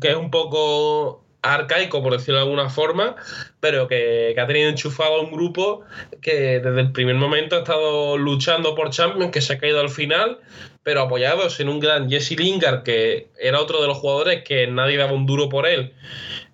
que 0.00 0.10
es 0.10 0.16
un 0.16 0.30
poco 0.30 1.24
arcaico, 1.42 2.02
por 2.02 2.12
decirlo 2.12 2.40
de 2.40 2.44
alguna 2.44 2.68
forma, 2.68 3.16
pero 3.60 3.88
que, 3.88 4.34
ha 4.38 4.46
tenido 4.46 4.68
enchufado 4.68 5.16
a 5.16 5.20
un 5.22 5.32
grupo 5.32 5.82
que 6.20 6.60
desde 6.60 6.80
el 6.80 6.92
primer 6.92 7.16
momento 7.16 7.56
ha 7.56 7.60
estado 7.60 8.18
luchando 8.18 8.74
por 8.74 8.90
Champions, 8.90 9.32
que 9.32 9.40
se 9.40 9.54
ha 9.54 9.58
caído 9.58 9.80
al 9.80 9.90
final, 9.90 10.38
pero 10.82 11.02
apoyados 11.02 11.60
en 11.60 11.68
un 11.68 11.80
gran 11.80 12.08
Jesse 12.08 12.38
Lingard, 12.38 12.82
que 12.82 13.28
era 13.38 13.60
otro 13.60 13.80
de 13.80 13.88
los 13.88 13.98
jugadores 13.98 14.42
que 14.44 14.66
nadie 14.66 14.96
daba 14.96 15.12
un 15.12 15.26
duro 15.26 15.48
por 15.48 15.66
él. 15.66 15.92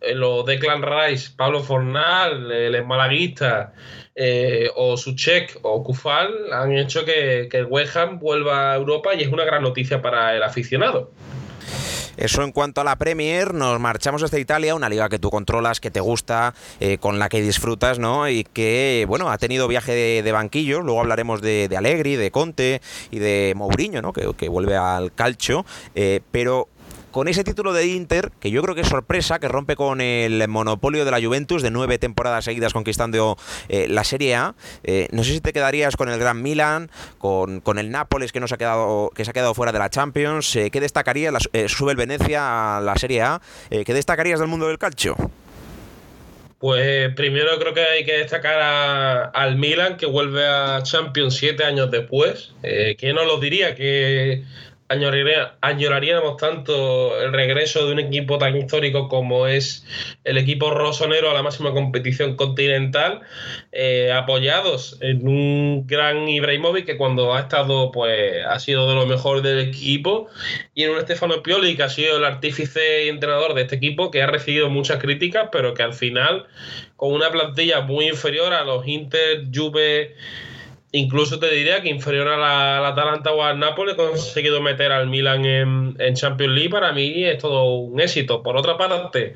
Eh, 0.00 0.14
los 0.14 0.44
Declan 0.44 0.82
Rice, 0.82 1.30
Pablo 1.36 1.62
Fornal, 1.62 2.50
el 2.50 2.84
malaguista 2.84 3.72
eh, 4.14 4.70
o 4.74 4.96
Suchek 4.96 5.58
o 5.62 5.82
Kufal 5.84 6.52
han 6.52 6.72
hecho 6.76 7.04
que, 7.04 7.48
que 7.50 7.58
el 7.58 7.66
West 7.66 7.96
Ham 7.96 8.18
vuelva 8.18 8.72
a 8.72 8.76
Europa 8.76 9.14
y 9.14 9.22
es 9.22 9.28
una 9.28 9.44
gran 9.44 9.62
noticia 9.62 10.02
para 10.02 10.34
el 10.34 10.42
aficionado. 10.42 11.12
Eso 12.16 12.42
en 12.42 12.52
cuanto 12.52 12.80
a 12.80 12.84
la 12.84 12.96
Premier, 12.96 13.54
nos 13.54 13.78
marchamos 13.80 14.22
hasta 14.22 14.38
Italia, 14.38 14.74
una 14.74 14.88
liga 14.88 15.08
que 15.08 15.18
tú 15.18 15.30
controlas, 15.30 15.80
que 15.80 15.90
te 15.90 16.00
gusta, 16.00 16.54
eh, 16.80 16.98
con 16.98 17.18
la 17.18 17.28
que 17.28 17.40
disfrutas, 17.40 17.98
¿no? 17.98 18.28
Y 18.28 18.44
que, 18.44 19.04
bueno, 19.08 19.30
ha 19.30 19.38
tenido 19.38 19.68
viaje 19.68 20.22
de, 20.22 20.32
banquillo. 20.32 20.80
Luego 20.82 21.00
hablaremos 21.00 21.40
de, 21.40 21.68
de, 21.68 21.76
Allegri, 21.76 22.16
de 22.16 22.30
Conte 22.30 22.80
y 23.10 23.18
de 23.18 23.54
Mourinho, 23.56 24.02
¿no? 24.02 24.12
Que, 24.12 24.32
que 24.34 24.48
vuelve 24.48 24.76
al 24.76 25.12
calcio. 25.12 25.64
Eh, 25.94 26.20
pero 26.30 26.68
con 27.16 27.28
ese 27.28 27.44
título 27.44 27.72
de 27.72 27.86
Inter, 27.86 28.30
que 28.40 28.50
yo 28.50 28.60
creo 28.60 28.74
que 28.74 28.82
es 28.82 28.88
sorpresa, 28.88 29.38
que 29.38 29.48
rompe 29.48 29.74
con 29.74 30.02
el 30.02 30.46
monopolio 30.48 31.06
de 31.06 31.10
la 31.10 31.18
Juventus 31.18 31.62
de 31.62 31.70
nueve 31.70 31.96
temporadas 31.96 32.44
seguidas 32.44 32.74
conquistando 32.74 33.38
eh, 33.70 33.86
la 33.88 34.04
Serie 34.04 34.34
A. 34.34 34.54
Eh, 34.84 35.08
no 35.12 35.24
sé 35.24 35.32
si 35.32 35.40
te 35.40 35.54
quedarías 35.54 35.96
con 35.96 36.10
el 36.10 36.18
Gran 36.18 36.42
Milan, 36.42 36.90
con, 37.16 37.62
el 37.78 37.90
Nápoles 37.90 38.32
que, 38.32 38.38
ha 38.38 38.56
quedado, 38.58 39.10
que 39.14 39.24
se 39.24 39.30
ha 39.30 39.32
quedado 39.32 39.54
fuera 39.54 39.72
de 39.72 39.78
la 39.78 39.88
Champions. 39.88 40.56
Eh, 40.56 40.70
¿Qué 40.70 40.78
destacarías? 40.78 41.32
sube 41.68 41.92
el 41.92 41.96
Venecia 41.96 42.76
a 42.76 42.80
la 42.82 42.96
Serie 42.96 43.22
A. 43.22 43.40
¿Qué 43.70 43.94
destacarías 43.94 44.38
del 44.38 44.48
mundo 44.48 44.68
del 44.68 44.76
calcio? 44.76 45.16
Pues 46.58 47.14
primero 47.14 47.58
creo 47.58 47.72
que 47.72 47.80
hay 47.82 48.04
que 48.04 48.18
destacar 48.18 49.30
al 49.32 49.56
Milan 49.56 49.96
que 49.96 50.04
vuelve 50.04 50.46
a 50.46 50.82
Champions 50.82 51.34
siete 51.36 51.64
años 51.64 51.90
después. 51.90 52.52
¿Quién 52.98 53.16
nos 53.16 53.24
lo 53.24 53.40
diría? 53.40 53.74
Que 53.74 54.44
añoraríamos 54.88 56.36
tanto 56.36 57.20
el 57.20 57.32
regreso 57.32 57.86
de 57.86 57.92
un 57.92 57.98
equipo 57.98 58.38
tan 58.38 58.56
histórico 58.56 59.08
como 59.08 59.46
es 59.46 59.84
el 60.24 60.38
equipo 60.38 60.70
rosonero 60.70 61.30
a 61.30 61.34
la 61.34 61.42
máxima 61.42 61.72
competición 61.72 62.36
continental, 62.36 63.20
eh, 63.72 64.12
apoyados 64.12 64.98
en 65.00 65.26
un 65.26 65.86
gran 65.86 66.28
Ibrahimovic 66.28 66.86
que 66.86 66.96
cuando 66.96 67.34
ha 67.34 67.40
estado, 67.40 67.90
pues 67.90 68.44
ha 68.46 68.58
sido 68.58 68.88
de 68.88 68.94
lo 68.94 69.06
mejor 69.06 69.42
del 69.42 69.58
equipo, 69.58 70.28
y 70.74 70.84
en 70.84 70.90
un 70.90 71.00
Stefano 71.00 71.42
Pioli 71.42 71.76
que 71.76 71.82
ha 71.82 71.88
sido 71.88 72.18
el 72.18 72.24
artífice 72.24 73.04
y 73.04 73.08
entrenador 73.08 73.54
de 73.54 73.62
este 73.62 73.76
equipo, 73.76 74.10
que 74.10 74.22
ha 74.22 74.26
recibido 74.26 74.70
muchas 74.70 74.98
críticas, 74.98 75.48
pero 75.50 75.74
que 75.74 75.82
al 75.82 75.94
final, 75.94 76.46
con 76.96 77.12
una 77.12 77.30
plantilla 77.30 77.80
muy 77.80 78.08
inferior 78.08 78.52
a 78.52 78.64
los 78.64 78.86
Inter, 78.86 79.46
Juve, 79.52 80.14
Incluso 80.96 81.38
te 81.38 81.50
diría 81.50 81.82
que 81.82 81.90
inferior 81.90 82.26
a 82.26 82.38
la, 82.38 82.88
Atalanta 82.88 83.30
o 83.30 83.42
al 83.42 83.58
Napoli 83.58 83.92
he 83.92 83.96
conseguido 83.96 84.62
meter 84.62 84.92
al 84.92 85.08
Milan 85.08 85.44
en, 85.44 86.14
Champions 86.14 86.54
League. 86.54 86.70
Para 86.70 86.92
mí 86.92 87.22
es 87.22 87.36
todo 87.36 87.80
un 87.80 88.00
éxito. 88.00 88.42
Por 88.42 88.56
otra 88.56 88.78
parte, 88.78 89.34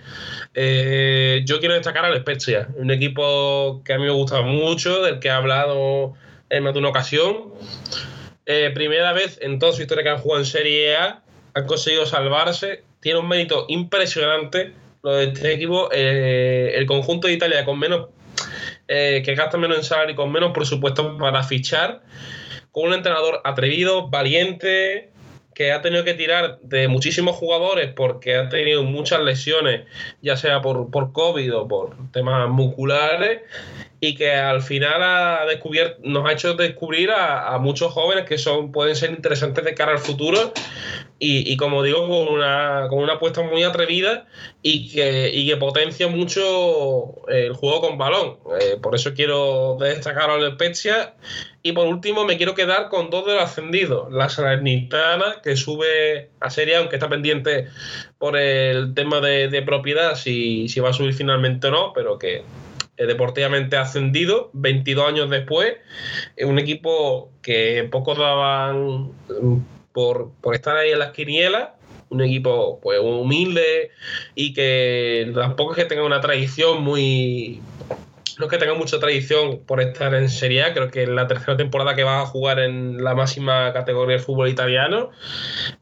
eh, 0.55 1.43
yo 1.45 1.61
quiero 1.61 1.75
destacar 1.75 2.07
al 2.07 2.19
Spezia, 2.19 2.69
un 2.77 2.91
equipo 2.91 3.83
que 3.85 3.93
a 3.93 3.99
mí 3.99 4.05
me 4.05 4.11
gusta 4.11 4.41
mucho, 4.41 5.03
del 5.03 5.19
que 5.19 5.29
he 5.29 5.33
hablado 5.33 6.15
en 6.49 6.63
más 6.63 6.73
de 6.73 6.79
una 6.79 6.89
ocasión. 6.89 7.53
Eh, 8.47 8.71
primera 8.73 9.13
vez 9.13 9.39
en 9.43 9.59
toda 9.59 9.73
su 9.73 9.83
historia 9.83 10.03
que 10.03 10.11
han 10.11 10.19
jugado 10.19 10.41
en 10.41 10.47
Serie 10.47 10.97
A, 10.97 11.23
han 11.53 11.67
conseguido 11.67 12.07
salvarse. 12.07 12.85
Tiene 13.01 13.19
un 13.19 13.29
mérito 13.29 13.67
impresionante 13.69 14.73
lo 15.03 15.13
de 15.13 15.25
este 15.25 15.53
equipo. 15.53 15.91
Eh, 15.93 16.73
el 16.77 16.87
conjunto 16.87 17.29
de 17.29 17.35
Italia 17.35 17.67
con 17.67 17.79
menos 17.79 18.09
eh, 18.93 19.23
que 19.25 19.37
gasta 19.37 19.57
menos 19.57 19.77
en 19.77 19.85
salario 19.85 20.15
y 20.15 20.17
con 20.17 20.33
menos 20.33 20.51
presupuesto 20.53 21.17
para 21.17 21.45
fichar, 21.45 22.03
con 22.73 22.89
un 22.89 22.95
entrenador 22.95 23.41
atrevido, 23.45 24.09
valiente, 24.09 25.13
que 25.55 25.71
ha 25.71 25.81
tenido 25.81 26.03
que 26.03 26.15
tirar 26.15 26.59
de 26.63 26.89
muchísimos 26.89 27.37
jugadores 27.37 27.93
porque 27.95 28.35
ha 28.35 28.49
tenido 28.49 28.83
muchas 28.83 29.21
lesiones, 29.21 29.87
ya 30.23 30.37
sea 30.37 30.61
por, 30.61 30.91
por 30.91 31.13
COVID 31.13 31.55
o 31.55 31.69
por 31.69 31.95
temas 32.11 32.49
musculares, 32.49 33.43
y 34.01 34.15
que 34.15 34.33
al 34.33 34.63
final 34.63 35.03
ha 35.03 35.47
nos 36.03 36.27
ha 36.27 36.33
hecho 36.33 36.55
descubrir 36.55 37.11
a, 37.11 37.59
muchos 37.59 37.93
jóvenes 37.93 38.25
que 38.25 38.39
son, 38.39 38.73
pueden 38.73 38.97
ser 38.97 39.11
interesantes 39.11 39.63
de 39.63 39.75
cara 39.75 39.93
al 39.93 39.99
futuro 39.99 40.53
y, 41.23 41.55
como 41.59 41.83
digo, 41.83 42.09
con 42.09 42.35
una, 42.35 42.87
con 42.89 43.01
una 43.01 43.15
apuesta 43.15 43.43
muy 43.43 43.63
atrevida 43.63 44.27
y 44.63 44.91
que, 44.91 45.31
y 45.31 45.47
que 45.47 45.59
potencia 45.59 46.09
mucho 46.09 47.29
el 47.29 47.53
juego 47.53 47.83
con 47.83 47.99
balón. 47.99 48.39
Eh, 48.59 48.79
por 48.81 48.95
eso 48.95 49.13
quiero 49.13 49.77
destacar 49.79 50.31
a 50.31 50.39
la 50.39 50.53
Spezia. 50.53 51.15
Y 51.63 51.73
por 51.73 51.87
último, 51.89 52.25
me 52.25 52.39
quiero 52.39 52.55
quedar 52.55 52.89
con 52.89 53.11
dos 53.11 53.27
de 53.27 53.35
los 53.35 53.43
ascendidos. 53.43 54.11
La 54.11 54.31
Salernitana, 54.31 55.43
que 55.43 55.57
sube 55.57 56.31
a 56.41 56.49
Serie, 56.49 56.77
aunque 56.77 56.97
está 56.97 57.11
pendiente 57.11 57.69
por 58.17 58.39
el 58.39 58.95
tema 58.95 59.21
de, 59.21 59.49
de 59.49 59.61
propiedad, 59.61 60.15
si, 60.15 60.71
si 60.71 60.81
va 60.81 60.89
a 60.89 60.95
subir 60.95 61.13
finalmente 61.13 61.67
o 61.67 61.71
no, 61.71 61.93
pero 61.93 62.19
que 62.19 62.45
eh, 63.01 63.07
deportivamente 63.07 63.79
ascendido 63.79 64.51
22 64.53 65.09
años 65.09 65.31
después. 65.31 65.77
un 66.45 66.59
equipo 66.59 67.31
que 67.41 67.89
pocos 67.91 68.19
daban 68.19 69.13
mm, 69.29 69.65
por, 69.93 70.33
estar 70.53 70.77
ahí 70.77 70.91
en 70.91 70.99
las 70.99 71.13
quinielas. 71.13 71.71
Un 72.11 72.21
equipo 72.21 72.79
pues 72.83 73.01
humilde 73.01 73.91
y 74.35 74.53
que 74.53 75.33
tampoco 75.35 75.73
es 75.73 75.79
que 75.79 75.85
tenga 75.87 76.05
una 76.05 76.21
tradición 76.21 76.83
muy, 76.83 77.63
no 78.41 78.47
es 78.47 78.51
que 78.51 78.59
tenga 78.59 78.75
mucha 78.75 78.99
tradición 78.99 79.65
por 79.67 79.83
estar 79.83 80.15
en 80.15 80.31
Serie 80.31 80.65
A, 80.65 80.73
creo 80.73 80.91
que 80.91 81.03
es 81.03 81.09
la 81.09 81.27
tercera 81.27 81.59
temporada 81.59 81.95
que 81.95 82.05
va 82.05 82.23
a 82.23 82.27
jugar 82.27 82.59
en 82.59 83.05
la 83.05 83.15
máxima 83.15 83.71
categoría 83.75 84.17
del 84.17 84.25
fútbol 84.25 84.49
italiano. 84.49 85.11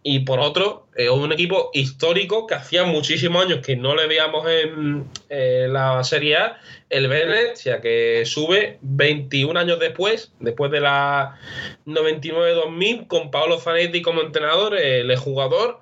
Y 0.03 0.21
por 0.21 0.41
otro, 0.41 0.89
es 0.97 1.09
un 1.09 1.33
equipo 1.33 1.71
histórico 1.73 2.49
que 2.49 2.55
hacía 2.55 2.83
muchísimos 2.83 3.45
años 3.45 3.65
que 3.65 3.77
no 3.77 3.95
le 3.95 4.09
veíamos 4.09 4.45
en 4.49 5.73
la 5.73 6.03
Serie 6.03 6.37
A, 6.37 6.59
el 6.91 7.07
Venecia, 7.07 7.81
que 7.81 8.25
sube 8.27 8.79
21 8.83 9.59
años 9.59 9.79
después, 9.79 10.33
después 10.41 10.73
de 10.73 10.81
la 10.81 11.39
99-2000, 11.87 13.07
con 13.07 13.31
Paolo 13.31 13.61
Zanetti 13.61 14.03
como 14.03 14.21
entrenador, 14.21 14.77
el 14.77 15.15
jugador 15.17 15.81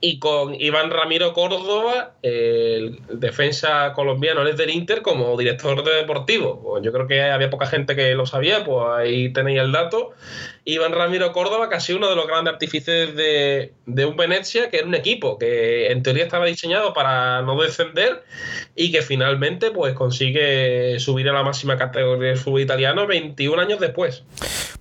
y 0.00 0.18
con 0.18 0.54
Iván 0.54 0.90
Ramiro 0.90 1.32
Córdoba, 1.32 2.12
el 2.22 3.00
defensa 3.08 3.92
colombiano, 3.94 4.46
es 4.46 4.56
del 4.56 4.70
Inter, 4.70 5.02
como 5.02 5.36
director 5.36 5.82
de 5.82 5.92
deportivo. 5.92 6.60
Pues 6.62 6.84
yo 6.84 6.92
creo 6.92 7.08
que 7.08 7.22
había 7.22 7.50
poca 7.50 7.66
gente 7.66 7.96
que 7.96 8.14
lo 8.14 8.24
sabía, 8.24 8.64
pues 8.64 8.86
ahí 8.96 9.32
tenéis 9.32 9.60
el 9.60 9.72
dato. 9.72 10.12
Iván 10.68 10.92
Ramiro 10.92 11.32
Córdoba, 11.32 11.80
sido 11.80 11.96
uno 11.96 12.10
de 12.10 12.16
los 12.16 12.26
grandes 12.26 12.52
artífices 12.52 13.16
de, 13.16 13.72
de, 13.86 14.04
un 14.04 14.18
Venecia, 14.18 14.68
que 14.68 14.76
era 14.76 14.86
un 14.86 14.94
equipo 14.94 15.38
que 15.38 15.90
en 15.90 16.02
teoría 16.02 16.24
estaba 16.24 16.44
diseñado 16.44 16.92
para 16.92 17.40
no 17.40 17.58
descender 17.58 18.22
y 18.76 18.92
que 18.92 19.00
finalmente 19.00 19.70
pues 19.70 19.94
consigue 19.94 21.00
subir 21.00 21.26
a 21.30 21.32
la 21.32 21.42
máxima 21.42 21.78
categoría 21.78 22.28
del 22.28 22.36
fútbol 22.36 22.60
italiano 22.60 23.06
21 23.06 23.62
años 23.62 23.80
después. 23.80 24.24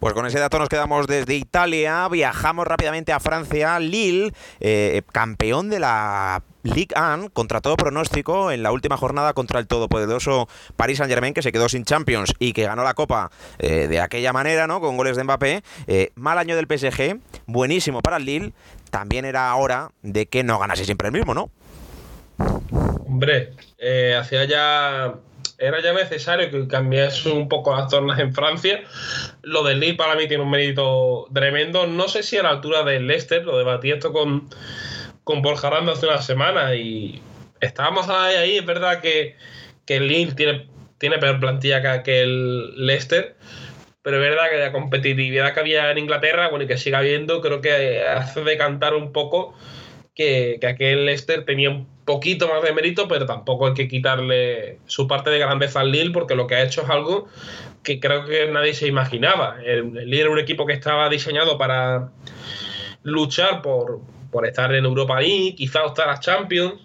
Pues 0.02 0.14
con 0.14 0.26
ese 0.26 0.40
dato 0.40 0.60
nos 0.60 0.68
quedamos 0.68 1.08
desde 1.08 1.36
Italia, 1.36 2.06
viajamos 2.10 2.68
rápidamente 2.68 3.14
a 3.14 3.22
Francia, 3.22 3.80
Lille, 3.80 4.34
eh, 4.60 5.02
campeón 5.14 5.70
de 5.70 5.80
la 5.80 6.44
Ligue 6.64 6.96
1 6.96 7.30
contra 7.32 7.62
todo 7.62 7.78
pronóstico 7.78 8.52
en 8.52 8.64
la 8.64 8.72
última 8.72 8.98
jornada 8.98 9.34
contra 9.34 9.60
el 9.60 9.68
todopoderoso 9.68 10.48
Paris 10.76 10.98
Saint 10.98 11.12
Germain 11.12 11.34
que 11.34 11.42
se 11.42 11.52
quedó 11.52 11.70
sin 11.70 11.86
Champions 11.86 12.34
y 12.40 12.54
que 12.54 12.64
ganó 12.64 12.84
la 12.84 12.94
Copa 12.94 13.32
eh, 13.60 13.88
de 13.88 14.00
aquella 14.00 14.34
manera, 14.34 14.68
¿no? 14.68 14.82
Con 14.82 14.98
goles 14.98 15.16
de 15.18 15.24
Mbappé. 15.24 15.64
Eh, 15.88 16.12
mal 16.16 16.38
año 16.38 16.56
del 16.56 16.68
PSG, 16.68 17.20
buenísimo 17.46 18.02
para 18.02 18.18
el 18.18 18.26
Lille. 18.26 18.54
También 18.90 19.26
era 19.26 19.54
hora 19.56 19.92
de 20.02 20.26
que 20.28 20.44
no 20.44 20.60
ganase 20.60 20.86
siempre 20.86 21.08
el 21.08 21.14
mismo, 21.14 21.34
¿no? 21.34 21.52
Hombre, 23.06 23.54
eh, 23.78 24.16
hacía 24.20 24.46
ya 24.46 25.16
era 25.60 25.82
ya 25.82 25.92
necesario 25.94 26.52
que 26.52 26.68
cambiase 26.68 27.32
un 27.32 27.50
poco 27.50 27.76
las 27.76 27.90
tornas 27.90 28.20
en 28.20 28.34
Francia. 28.34 28.82
Lo 29.42 29.64
del 29.64 29.80
Lille 29.80 29.96
para 29.96 30.16
mí 30.16 30.28
tiene 30.28 30.44
un 30.44 30.52
mérito 30.52 31.28
tremendo. 31.34 31.88
No 31.88 32.08
sé 32.08 32.22
si 32.22 32.38
a 32.38 32.44
la 32.44 32.50
altura 32.50 32.84
del 32.84 33.08
Leicester, 33.08 33.44
lo 33.44 33.58
debatí 33.58 33.92
esto 33.92 34.14
con, 34.14 34.50
con 35.28 35.42
Borja 35.42 35.68
hace 35.68 36.08
una 36.08 36.22
semana 36.22 36.74
y 36.74 37.22
estábamos 37.60 38.08
ahí, 38.08 38.60
es 38.60 38.66
verdad 38.66 39.02
que, 39.02 39.36
que 39.86 39.98
el 39.98 40.08
Lille 40.08 40.32
tiene, 40.36 40.70
tiene 41.00 41.18
peor 41.18 41.42
plantilla 41.42 42.02
que, 42.02 42.22
el 42.22 42.86
Leicester, 42.86 43.36
pero 44.02 44.24
es 44.24 44.30
verdad 44.30 44.50
que 44.50 44.56
la 44.56 44.72
competitividad 44.72 45.54
que 45.54 45.60
había 45.60 45.92
en 45.92 45.98
Inglaterra, 45.98 46.48
bueno, 46.48 46.64
y 46.64 46.68
que 46.70 46.78
sigue 46.78 46.96
habiendo, 46.96 47.42
creo 47.42 47.60
que 47.60 48.04
hace 48.04 48.42
decantar 48.46 48.94
un 48.94 49.12
poco 49.12 49.54
que, 50.16 50.60
que 50.62 50.68
aquel 50.68 51.06
Leicester 51.06 51.44
tenía 51.44 51.72
un 51.72 51.90
poquito 52.06 52.48
más 52.48 52.64
de 52.64 52.72
mérito, 52.72 53.10
pero 53.10 53.26
tampoco 53.26 53.68
hay 53.68 53.74
que 53.74 53.90
quitarle 53.90 54.80
su 54.86 55.10
parte 55.10 55.30
de 55.30 55.40
grandeza 55.40 55.82
al 55.82 55.92
Lille, 55.92 56.12
porque 56.12 56.36
lo 56.36 56.48
que 56.48 56.56
ha 56.56 56.64
hecho 56.64 56.84
es 56.84 56.90
algo 56.90 57.28
que 57.84 58.00
creo 58.00 58.26
que 58.26 58.50
nadie 58.50 58.74
se 58.74 58.88
imaginaba. 58.88 59.58
El, 59.62 59.98
el 59.98 60.10
Lille 60.10 60.22
era 60.22 60.30
un 60.30 60.40
equipo 60.40 60.66
que 60.66 60.72
estaba 60.72 61.10
diseñado 61.10 61.58
para 61.58 62.12
luchar 63.04 63.62
por, 63.62 64.00
por 64.32 64.46
estar 64.46 64.74
en 64.74 64.86
Europa 64.86 65.20
League, 65.20 65.56
quizá 65.56 65.86
optar 65.86 66.10
a 66.10 66.20
Champions. 66.20 66.76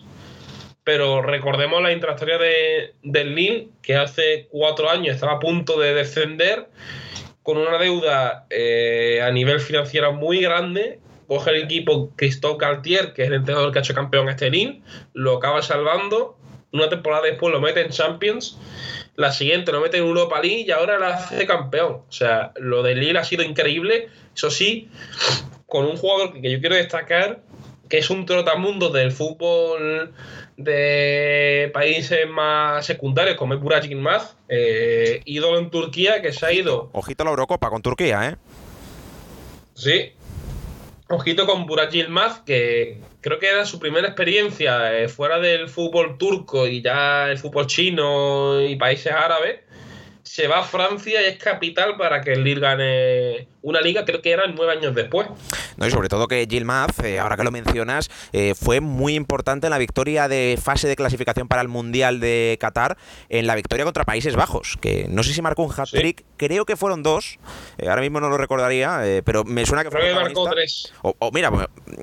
Pero 0.84 1.22
recordemos 1.22 1.80
la 1.80 1.92
intrahistoria 1.92 2.38
de, 2.38 2.94
del 3.02 3.34
Lille, 3.34 3.68
que 3.82 3.94
hace 3.94 4.48
cuatro 4.50 4.90
años 4.90 5.14
estaba 5.14 5.34
a 5.34 5.38
punto 5.38 5.78
de 5.78 5.94
descender 5.94 6.68
con 7.42 7.56
una 7.56 7.78
deuda 7.78 8.46
eh, 8.50 9.20
a 9.22 9.30
nivel 9.30 9.60
financiero 9.60 10.12
muy 10.12 10.40
grande. 10.40 11.00
Coge 11.28 11.50
el 11.50 11.62
equipo 11.62 12.12
Christophe 12.16 12.58
Cartier, 12.58 13.12
que 13.12 13.22
es 13.22 13.28
el 13.28 13.34
entrenador 13.34 13.72
que 13.72 13.78
ha 13.78 13.82
hecho 13.82 13.94
campeón 13.94 14.28
este 14.28 14.50
Lille, 14.50 14.82
lo 15.12 15.36
acaba 15.36 15.62
salvando. 15.62 16.36
Una 16.72 16.88
temporada 16.88 17.24
después 17.24 17.52
lo 17.52 17.60
mete 17.60 17.80
en 17.80 17.90
Champions. 17.90 18.58
La 19.14 19.30
siguiente 19.30 19.72
lo 19.72 19.80
mete 19.80 19.98
en 19.98 20.04
Europa 20.04 20.40
League 20.40 20.64
y 20.66 20.70
ahora 20.70 20.98
la 20.98 21.08
hace 21.08 21.46
campeón. 21.46 22.02
O 22.08 22.12
sea, 22.12 22.52
lo 22.56 22.82
de 22.82 22.94
Lille 22.94 23.18
ha 23.18 23.24
sido 23.24 23.42
increíble. 23.42 24.08
Eso 24.34 24.50
sí, 24.50 24.88
con 25.72 25.86
un 25.86 25.96
jugador 25.96 26.38
que 26.38 26.50
yo 26.50 26.60
quiero 26.60 26.74
destacar, 26.74 27.40
que 27.88 27.96
es 27.96 28.10
un 28.10 28.26
trotamundo 28.26 28.90
del 28.90 29.10
fútbol 29.10 30.12
de 30.58 31.70
países 31.72 32.28
más 32.28 32.84
secundarios, 32.84 33.38
como 33.38 33.54
es 33.54 33.60
Burak 33.60 33.84
Yilmaz, 33.84 34.36
eh, 34.50 35.22
ídolo 35.24 35.58
en 35.58 35.70
Turquía, 35.70 36.20
que 36.20 36.30
se 36.34 36.44
ha 36.44 36.52
ido. 36.52 36.90
Ojito 36.92 37.22
a 37.22 37.24
la 37.24 37.30
Eurocopa 37.30 37.70
con 37.70 37.80
Turquía, 37.80 38.28
¿eh? 38.28 38.36
Sí. 39.72 40.12
Ojito 41.08 41.46
con 41.46 41.64
Burak 41.64 41.90
Yilmaz, 41.90 42.40
que 42.40 43.00
creo 43.22 43.38
que 43.38 43.48
era 43.48 43.64
su 43.64 43.78
primera 43.78 44.08
experiencia 44.08 45.00
eh, 45.00 45.08
fuera 45.08 45.38
del 45.38 45.70
fútbol 45.70 46.18
turco 46.18 46.66
y 46.66 46.82
ya 46.82 47.30
el 47.30 47.38
fútbol 47.38 47.66
chino 47.66 48.60
y 48.60 48.76
países 48.76 49.10
árabes. 49.10 49.60
Se 50.22 50.46
va 50.46 50.60
a 50.60 50.62
Francia 50.62 51.20
y 51.22 51.24
es 51.24 51.38
capital 51.38 51.96
para 51.96 52.20
que 52.20 52.32
el 52.32 52.44
Lille 52.44 52.60
gane 52.60 53.48
una 53.62 53.80
liga, 53.80 54.04
creo 54.04 54.20
que 54.20 54.32
eran 54.32 54.54
nueve 54.54 54.72
años 54.72 54.94
después. 54.94 55.28
No, 55.76 55.86
y 55.86 55.90
sobre 55.90 56.08
todo 56.08 56.28
que 56.28 56.46
Gilmaz, 56.48 56.98
eh, 57.04 57.18
ahora 57.18 57.36
que 57.36 57.44
lo 57.44 57.50
mencionas, 57.50 58.10
eh, 58.32 58.54
fue 58.54 58.80
muy 58.80 59.14
importante 59.14 59.66
en 59.66 59.70
la 59.70 59.78
victoria 59.78 60.28
de 60.28 60.58
fase 60.62 60.88
de 60.88 60.96
clasificación 60.96 61.48
para 61.48 61.62
el 61.62 61.68
Mundial 61.68 62.20
de 62.20 62.56
Qatar, 62.60 62.96
en 63.28 63.46
la 63.46 63.54
victoria 63.54 63.84
contra 63.84 64.04
Países 64.04 64.36
Bajos, 64.36 64.76
que 64.80 65.06
no 65.08 65.22
sé 65.22 65.32
si 65.32 65.42
marcó 65.42 65.62
un 65.62 65.72
hat-trick, 65.72 66.24
creo 66.36 66.66
que 66.66 66.76
fueron 66.76 67.02
dos, 67.02 67.38
eh, 67.78 67.88
ahora 67.88 68.02
mismo 68.02 68.20
no 68.20 68.28
lo 68.28 68.36
recordaría, 68.36 69.00
pero 69.24 69.44
me 69.44 69.64
suena 69.64 69.84
que 69.84 69.90
fue 69.90 70.00
Creo 70.00 70.16
que 70.16 70.22
marcó 70.22 70.50
tres. 70.50 70.92
O, 71.02 71.30
mira, 71.32 71.50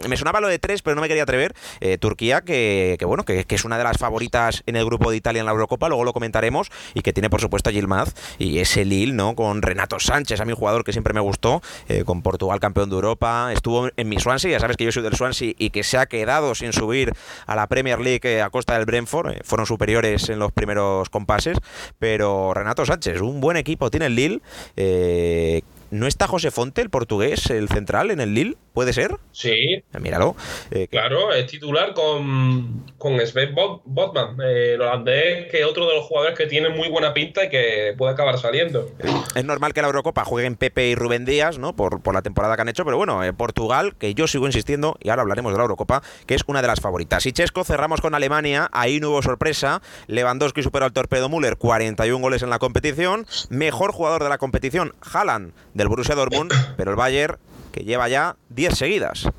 me 0.07 0.17
sonaba 0.17 0.41
lo 0.41 0.47
de 0.47 0.59
tres, 0.59 0.81
pero 0.81 0.95
no 0.95 1.01
me 1.01 1.07
quería 1.07 1.23
atrever. 1.23 1.53
Turquía, 1.99 2.41
que, 2.41 2.97
bueno, 3.05 3.23
que, 3.25 3.45
es 3.47 3.65
una 3.65 3.77
de 3.77 3.83
las 3.83 3.97
favoritas 3.97 4.63
en 4.65 4.75
el 4.75 4.85
grupo 4.85 5.11
de 5.11 5.17
Italia 5.17 5.39
en 5.39 5.45
la 5.45 5.51
Eurocopa, 5.51 5.89
luego 5.89 6.03
lo 6.03 6.13
comentaremos, 6.13 6.71
y 6.93 7.01
que 7.01 7.13
tiene 7.13 7.29
por 7.29 7.41
supuesto 7.41 7.69
a 7.69 7.73
Gilmaz 7.73 8.13
y 8.37 8.59
ese 8.59 8.85
Lille, 8.85 9.13
¿no? 9.13 9.35
Con 9.35 9.61
Renato 9.61 9.99
Sánchez, 9.99 10.39
a 10.39 10.45
mi 10.45 10.53
jugador 10.53 10.83
que 10.83 10.91
siempre 10.91 11.13
me 11.13 11.19
gustó, 11.19 11.61
con 12.05 12.21
Portugal 12.21 12.59
campeón 12.59 12.89
de 12.89 12.95
Europa, 12.95 13.51
estuvo 13.53 13.89
en 13.95 14.09
mi 14.09 14.19
Swansea, 14.19 14.51
ya 14.51 14.59
sabes 14.59 14.77
que 14.77 14.85
yo 14.85 14.91
soy 14.91 15.03
del 15.03 15.15
Swansea 15.15 15.53
y 15.57 15.69
que 15.69 15.83
se 15.83 15.97
ha 15.97 16.05
quedado 16.05 16.55
sin 16.55 16.73
subir 16.73 17.13
a 17.45 17.55
la 17.55 17.67
Premier 17.67 17.99
League 17.99 18.21
eh, 18.23 18.41
a 18.41 18.49
costa 18.49 18.75
del 18.75 18.85
Brentford, 18.85 19.31
eh, 19.31 19.41
fueron 19.43 19.65
superiores 19.65 20.29
en 20.29 20.39
los 20.39 20.51
primeros 20.51 21.09
compases, 21.09 21.57
pero 21.97 22.53
Renato 22.53 22.85
Sánchez, 22.85 23.21
un 23.21 23.41
buen 23.41 23.57
equipo 23.57 23.89
tiene 23.89 24.07
el 24.07 24.15
Lille, 24.15 24.41
eh, 24.75 25.61
¿No 25.91 26.05
está 26.05 26.27
José 26.27 26.51
Fonte, 26.51 26.81
el 26.81 26.89
portugués, 26.89 27.49
el 27.49 27.67
central 27.67 28.11
en 28.11 28.19
el 28.19 28.33
Lille? 28.33 28.57
¿Puede 28.73 28.93
ser? 28.93 29.17
Sí. 29.31 29.49
Eh, 29.49 29.83
míralo. 29.99 30.35
Eh, 30.71 30.87
claro, 30.87 31.33
es 31.33 31.47
titular 31.47 31.93
con, 31.93 32.85
con 32.97 33.19
Sven 33.25 33.55
Botman, 33.55 34.37
eh, 34.41 34.75
el 34.75 34.81
holandés, 34.81 35.49
que 35.49 35.61
es 35.61 35.65
otro 35.65 35.87
de 35.87 35.95
los 35.95 36.05
jugadores 36.05 36.37
que 36.37 36.45
tiene 36.45 36.69
muy 36.69 36.87
buena 36.89 37.13
pinta 37.13 37.45
y 37.45 37.49
que 37.49 37.95
puede 37.97 38.13
acabar 38.13 38.37
saliendo. 38.37 38.89
Es 39.35 39.43
normal 39.43 39.73
que 39.73 39.81
la 39.81 39.87
Eurocopa 39.87 40.23
jueguen 40.23 40.55
Pepe 40.55 40.87
y 40.87 40.95
Rubén 40.95 41.25
Díaz, 41.25 41.57
¿no? 41.57 41.75
Por, 41.75 42.01
por 42.01 42.13
la 42.13 42.21
temporada 42.21 42.55
que 42.55 42.61
han 42.61 42.69
hecho, 42.69 42.85
pero 42.85 42.97
bueno, 42.97 43.21
Portugal, 43.35 43.95
que 43.97 44.13
yo 44.13 44.27
sigo 44.27 44.45
insistiendo, 44.45 44.95
y 45.01 45.09
ahora 45.09 45.23
hablaremos 45.23 45.51
de 45.51 45.57
la 45.57 45.63
Eurocopa, 45.63 46.03
que 46.27 46.35
es 46.35 46.43
una 46.47 46.61
de 46.61 46.67
las 46.67 46.79
favoritas. 46.79 47.25
Y 47.25 47.31
Chesco 47.31 47.63
cerramos 47.63 47.99
con 47.99 48.13
Alemania, 48.13 48.69
ahí 48.71 48.99
no 48.99 49.09
hubo 49.09 49.21
sorpresa. 49.21 49.81
Lewandowski 50.07 50.61
superó 50.61 50.85
al 50.85 50.93
torpedo 50.93 51.27
Müller, 51.27 51.57
41 51.57 52.21
goles 52.21 52.43
en 52.43 52.49
la 52.51 52.59
competición. 52.59 53.25
Mejor 53.49 53.91
jugador 53.91 54.23
de 54.23 54.29
la 54.29 54.37
competición, 54.37 54.93
Haaland 55.11 55.53
del 55.79 55.87
Borussia 55.87 56.13
Dortmund, 56.13 56.51
pero 56.77 56.91
el 56.91 56.97
Bayern 56.97 57.37
que 57.71 57.83
lleva 57.83 58.07
ya 58.09 58.35
10 58.49 58.77
seguidas. 58.77 59.29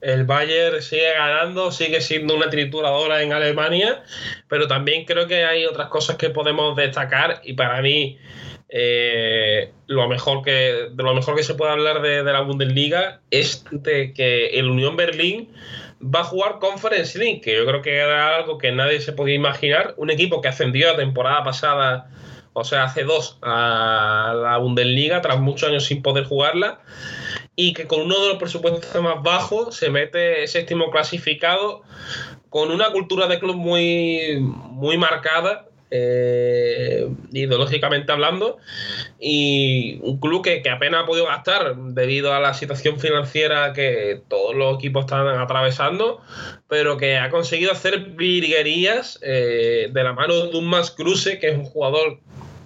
El 0.00 0.24
Bayern 0.24 0.80
sigue 0.82 1.12
ganando, 1.12 1.70
sigue 1.70 2.00
siendo 2.00 2.34
una 2.34 2.48
trituradora 2.48 3.22
en 3.22 3.32
Alemania, 3.32 4.02
pero 4.48 4.66
también 4.66 5.04
creo 5.04 5.26
que 5.26 5.44
hay 5.44 5.66
otras 5.66 5.88
cosas 5.88 6.16
que 6.16 6.30
podemos 6.30 6.74
destacar 6.74 7.42
y 7.44 7.52
para 7.52 7.82
mí 7.82 8.18
eh, 8.70 9.70
lo 9.86 10.08
mejor 10.08 10.42
que, 10.42 10.88
de 10.90 11.02
lo 11.02 11.14
mejor 11.14 11.36
que 11.36 11.42
se 11.42 11.54
puede 11.54 11.72
hablar 11.72 12.00
de, 12.00 12.22
de, 12.22 12.32
la 12.32 12.40
Bundesliga 12.40 13.20
es 13.30 13.64
de 13.70 14.14
que 14.14 14.58
el 14.58 14.70
Unión 14.70 14.96
Berlín 14.96 15.52
va 16.02 16.20
a 16.20 16.24
jugar 16.24 16.58
Conference 16.60 17.18
League, 17.18 17.42
que 17.42 17.56
yo 17.56 17.66
creo 17.66 17.82
que 17.82 17.96
era 17.96 18.36
algo 18.36 18.56
que 18.56 18.72
nadie 18.72 19.00
se 19.00 19.12
podía 19.12 19.34
imaginar. 19.34 19.94
Un 19.98 20.10
equipo 20.10 20.40
que 20.40 20.48
ascendió 20.48 20.92
la 20.92 20.96
temporada 20.96 21.44
pasada 21.44 22.10
o 22.52 22.64
sea, 22.64 22.84
hace 22.84 23.04
dos 23.04 23.38
a 23.42 24.34
la 24.36 24.58
Bundesliga 24.58 25.20
tras 25.20 25.40
muchos 25.40 25.68
años 25.68 25.84
sin 25.84 26.02
poder 26.02 26.24
jugarla 26.24 26.80
y 27.56 27.72
que 27.72 27.86
con 27.86 28.00
uno 28.02 28.20
de 28.20 28.28
los 28.28 28.38
presupuestos 28.38 29.02
más 29.02 29.22
bajos 29.22 29.76
se 29.76 29.90
mete 29.90 30.46
séptimo 30.48 30.90
clasificado 30.90 31.82
con 32.48 32.70
una 32.70 32.90
cultura 32.90 33.28
de 33.28 33.38
club 33.38 33.56
muy, 33.56 34.38
muy 34.40 34.98
marcada 34.98 35.69
eh, 35.90 37.08
ideológicamente 37.32 38.12
hablando, 38.12 38.58
y 39.18 39.98
un 40.02 40.20
club 40.20 40.42
que, 40.42 40.62
apenas 40.70 41.02
ha 41.02 41.06
podido 41.06 41.26
gastar 41.26 41.76
debido 41.76 42.32
a 42.32 42.40
la 42.40 42.54
situación 42.54 43.00
financiera 43.00 43.72
que 43.72 44.22
todos 44.28 44.54
los 44.54 44.76
equipos 44.76 45.04
están 45.04 45.26
atravesando, 45.26 46.20
pero 46.68 46.96
que 46.96 47.18
ha 47.18 47.30
conseguido 47.30 47.72
hacer 47.72 48.10
virguerías 48.10 49.18
eh, 49.22 49.88
de 49.90 50.04
la 50.04 50.12
mano 50.12 50.46
de 50.46 50.56
un 50.56 50.66
Max 50.66 50.92
Kruse, 50.92 51.38
que 51.38 51.48
es 51.48 51.58
un 51.58 51.64
jugador 51.64 52.20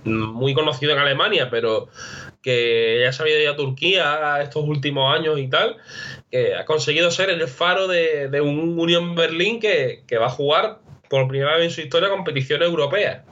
muy 0.04 0.52
conocido 0.52 0.92
en 0.92 0.98
Alemania, 0.98 1.48
pero 1.50 1.88
que 2.42 3.00
ya 3.02 3.12
se 3.12 3.22
había 3.22 3.42
ido 3.42 3.52
a 3.52 3.56
Turquía 3.56 4.38
estos 4.42 4.64
últimos 4.64 5.12
años 5.18 5.38
y 5.38 5.48
tal, 5.48 5.78
que 6.30 6.54
ha 6.54 6.66
conseguido 6.66 7.10
ser 7.10 7.30
el 7.30 7.48
faro 7.48 7.88
de, 7.88 8.40
un 8.42 8.78
Unión 8.78 9.14
Berlín 9.14 9.60
que, 9.60 10.02
que, 10.06 10.18
va 10.18 10.26
a 10.26 10.30
jugar 10.30 10.83
por 11.08 11.28
primera 11.28 11.56
vez 11.56 11.66
en 11.66 11.70
su 11.70 11.80
historia 11.80 12.08
competición 12.08 12.62
europea 12.62 13.24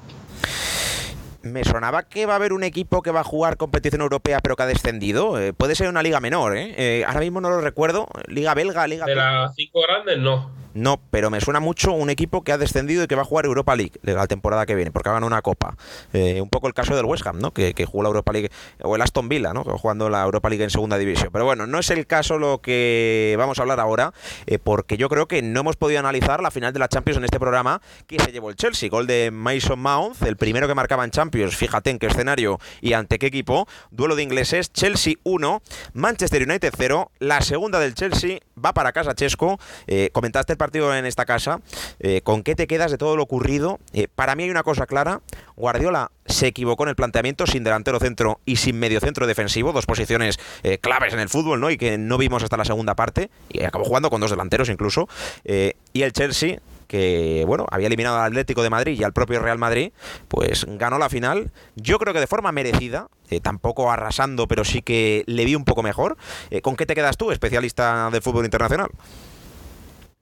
me 1.43 1.65
sonaba 1.65 2.05
que 2.05 2.27
va 2.27 2.35
a 2.35 2.37
haber 2.37 2.53
un 2.53 2.63
equipo 2.63 3.03
que 3.03 3.11
va 3.11 3.21
a 3.21 3.25
jugar 3.25 3.57
competición 3.57 4.01
europea 4.01 4.41
pero 4.41 4.57
que 4.57 4.63
ha 4.63 4.67
descendido. 4.67 5.41
Eh, 5.41 5.53
puede 5.53 5.75
ser 5.75 5.89
una 5.89 6.03
liga 6.03 6.21
menor, 6.21 6.57
¿eh? 6.57 6.75
¿eh? 6.77 7.05
Ahora 7.05 7.21
mismo 7.21 7.41
no 7.41 7.51
lo 7.51 7.61
recuerdo. 7.61 8.09
Liga 8.29 8.55
belga, 8.55 8.87
liga... 8.87 9.07
De 9.07 9.15
las 9.15 9.55
cinco 9.55 9.81
grandes, 9.83 10.19
no. 10.19 10.62
No, 10.75 11.01
pero 11.11 11.31
me 11.31 11.41
suena 11.41 11.61
mucho 11.61 11.93
un 11.93 12.11
equipo 12.11 12.43
que 12.43 12.53
ha 12.53 12.59
descendido 12.59 13.05
y 13.05 13.07
que 13.07 13.15
va 13.15 13.23
a 13.23 13.25
jugar 13.25 13.45
Europa 13.45 13.77
League 13.77 13.93
la 14.03 14.27
temporada 14.27 14.67
que 14.67 14.75
viene, 14.75 14.91
porque 14.91 15.09
ha 15.09 15.13
ganado 15.13 15.27
una 15.27 15.43
copa. 15.43 15.77
Eh, 16.13 16.41
un 16.41 16.49
poco 16.49 16.67
el 16.67 16.75
caso 16.75 16.97
del 16.97 17.05
West 17.05 17.27
Ham, 17.27 17.39
¿no? 17.39 17.53
Que, 17.53 17.73
jugó 17.85 18.03
la 18.03 18.09
Europa 18.09 18.33
League, 18.33 18.51
o 18.83 18.97
el 18.97 19.03
Aston 19.03 19.29
Villa, 19.29 19.53
¿no? 19.53 19.65
Jugando 19.65 20.09
la 20.09 20.23
Europa 20.23 20.49
League 20.49 20.65
en 20.65 20.71
segunda 20.71 20.99
división. 20.99 21.31
Pero 21.33 21.45
bueno, 21.45 21.67
no 21.67 21.79
es 21.79 21.91
el 21.91 22.07
caso 22.07 22.39
lo 22.39 22.61
que 22.61 23.35
vamos 23.39 23.59
a 23.59 23.63
hablar 23.63 23.81
ahora, 23.81 24.13
eh, 24.47 24.59
porque 24.59 24.97
yo 24.97 25.09
creo 25.09 25.27
que 25.27 25.43
no 25.43 25.61
hemos 25.61 25.77
podido 25.77 25.99
analizar 25.99 26.43
la 26.43 26.51
final 26.51 26.73
de 26.73 26.79
la 26.79 26.89
Champions 26.89 27.19
en 27.19 27.25
este 27.25 27.39
programa 27.39 27.83
que 28.07 28.19
se 28.19 28.33
llevó 28.33 28.51
el 28.51 28.57
Chelsea. 28.57 28.89
Gol 28.89 29.07
de 29.07 29.31
Mason 29.31 29.79
Mount, 29.79 30.23
el 30.23 30.37
primero 30.37 30.69
que 30.69 30.75
marcaba 30.75 31.05
en 31.05 31.11
Champions. 31.11 31.57
Fíjate 31.57 31.91
en 31.91 31.99
qué 31.99 32.07
escenario 32.07 32.59
y 32.81 32.93
ante 32.93 33.19
qué 33.19 33.27
equipo. 33.27 33.67
Duelo 33.91 34.17
de 34.17 34.23
ingleses, 34.23 34.73
Chelsea 34.73 35.15
1, 35.25 35.63
Manchester 35.95 36.43
United 36.43 36.73
0. 36.77 37.11
La 37.19 37.41
segunda 37.41 37.79
del 37.79 37.95
Chelsea 37.95 38.39
va 38.63 38.73
para 38.73 38.93
casa 38.93 39.15
Chesco. 39.15 39.59
Eh, 39.87 40.11
comentaste 40.13 40.57
partido 40.63 40.95
en 40.95 41.07
esta 41.07 41.25
casa. 41.25 41.61
Eh, 41.99 42.21
¿Con 42.23 42.45
qué 42.45 42.55
te 42.55 42.69
quedas 42.69 42.93
de 42.93 42.99
todo 42.99 43.17
lo 43.17 43.25
ocurrido? 43.25 43.81
Eh, 43.93 44.07
para 44.07 44.37
mí 44.37 44.45
hay 44.45 44.51
una 44.51 44.63
cosa 44.63 44.87
clara. 44.87 45.21
Guardiola 45.57 46.13
se 46.25 46.47
equivocó 46.47 46.85
en 46.85 46.91
el 46.91 46.95
planteamiento 46.95 47.49
sin 47.49 47.65
delantero 47.65 47.99
centro 47.99 48.39
y 48.45 48.57
sin 48.57 48.79
medio 48.79 49.01
centro 49.01 49.27
defensivo, 49.27 49.73
dos 49.73 49.87
posiciones 49.87 50.39
claves 50.81 51.13
en 51.15 51.19
el 51.19 51.29
fútbol, 51.29 51.61
¿no? 51.61 51.69
Y 51.71 51.77
que 51.77 51.99
no 51.99 52.17
vimos 52.17 52.45
hasta 52.45 52.57
la 52.57 52.65
segunda 52.65 52.95
parte. 52.95 53.29
Y 53.49 53.65
acabó 53.65 53.85
jugando 53.85 54.09
con 54.09 54.21
dos 54.21 54.31
delanteros 54.31 54.69
incluso. 54.69 55.09
y 55.45 56.03
el 56.03 56.13
Chelsea 56.13 56.61
que 56.87 57.45
bueno, 57.47 57.65
había 57.71 57.87
eliminado 57.87 58.19
al 58.19 58.27
Atlético 58.27 58.63
de 58.63 58.69
Madrid 58.69 59.01
y 59.01 59.03
al 59.03 59.15
propio 59.15 59.41
Real 59.41 59.57
Madrid, 59.57 59.93
pues 60.29 60.67
ganó 60.69 60.99
la 60.99 61.09
final, 61.09 61.51
yo 61.75 61.99
creo 61.99 62.13
que 62.13 62.21
de 62.21 62.27
forma 62.27 62.53
merecida, 62.53 63.09
tampoco 63.41 63.91
arrasando, 63.91 64.47
pero 64.47 64.63
sí 64.63 64.83
que 64.83 65.25
le 65.27 65.47
vi 65.47 65.55
un 65.55 65.65
poco 65.65 65.83
mejor. 65.83 66.19
¿Con 66.61 66.77
qué 66.77 66.85
te 66.85 66.95
quedas 66.95 67.17
tú, 67.17 67.31
especialista 67.31 68.11
del 68.11 68.21
fútbol 68.21 68.45
internacional? 68.45 68.91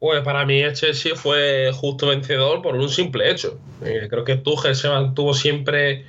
Pues 0.01 0.23
para 0.23 0.47
mí 0.47 0.59
el 0.61 0.73
Chelsea 0.73 1.15
fue 1.15 1.71
justo 1.75 2.07
vencedor 2.07 2.63
por 2.63 2.75
un 2.75 2.89
simple 2.89 3.31
hecho. 3.31 3.61
Eh, 3.85 4.07
creo 4.09 4.25
que 4.25 4.37
Tuchel 4.37 4.75
se 4.75 4.89
mantuvo 4.89 5.35
siempre 5.35 6.07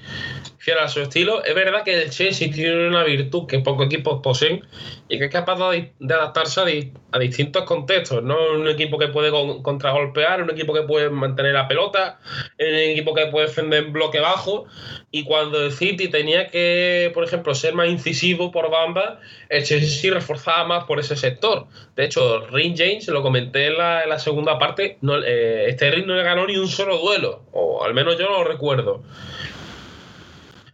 fiel 0.62 0.78
a 0.78 0.88
su 0.88 1.02
estilo. 1.02 1.44
Es 1.44 1.56
verdad 1.56 1.84
que 1.84 2.04
el 2.04 2.12
Chelsea 2.12 2.52
tiene 2.52 2.88
una 2.88 3.04
virtud 3.04 3.48
que 3.48 3.60
pocos 3.60 3.88
equipos 3.88 4.22
poseen 4.22 4.64
y 5.10 5.18
que 5.18 5.26
es 5.26 5.32
capaz 5.32 5.58
de, 5.72 5.92
adaptarse 6.04 6.92
a, 7.12 7.20
distintos 7.20 7.64
contextos. 7.64 8.22
No 8.22 8.38
un 8.54 8.68
equipo 8.68 9.00
que 9.00 9.08
puede 9.08 9.32
contragolpear, 9.64 10.44
un 10.44 10.52
equipo 10.52 10.72
que 10.72 10.84
puede 10.84 11.10
mantener 11.10 11.56
la 11.56 11.68
pelota, 11.68 12.20
un 12.60 12.76
equipo 12.76 13.16
que 13.16 13.26
puede 13.28 13.48
defender 13.48 13.86
en 13.86 13.92
bloque 13.92 14.20
bajo. 14.20 14.66
Y 15.10 15.24
cuando 15.24 15.66
el 15.66 15.72
City 15.72 16.10
tenía 16.10 16.48
que, 16.48 17.10
por 17.16 17.24
ejemplo, 17.24 17.56
ser 17.56 17.74
más 17.74 17.90
incisivo 17.90 18.52
por 18.52 18.70
banda, 18.70 19.20
el 19.50 19.64
Chelsea 19.64 20.14
reforzaba 20.14 20.66
más 20.66 20.84
por 20.84 21.00
ese 21.00 21.16
sector. 21.16 21.66
De 21.96 22.06
hecho, 22.06 22.46
Ring 22.52 22.76
James, 22.78 23.08
lo 23.08 23.24
comenté 23.24 23.66
en 23.66 23.80
la, 23.80 24.20
segunda 24.20 24.60
parte, 24.60 25.00
no, 25.02 25.18
eh, 25.18 25.70
este 25.70 25.90
Ring 25.90 26.06
no 26.06 26.16
le 26.16 26.22
ganó 26.22 26.46
ni 26.46 26.56
un 26.56 26.68
solo 26.68 27.00
duelo, 27.00 27.42
o 27.52 27.84
al 27.84 27.96
menos 27.96 28.20
yo 28.20 28.26
no 28.30 28.38
lo 28.38 28.44
recuerdo. 28.44 29.02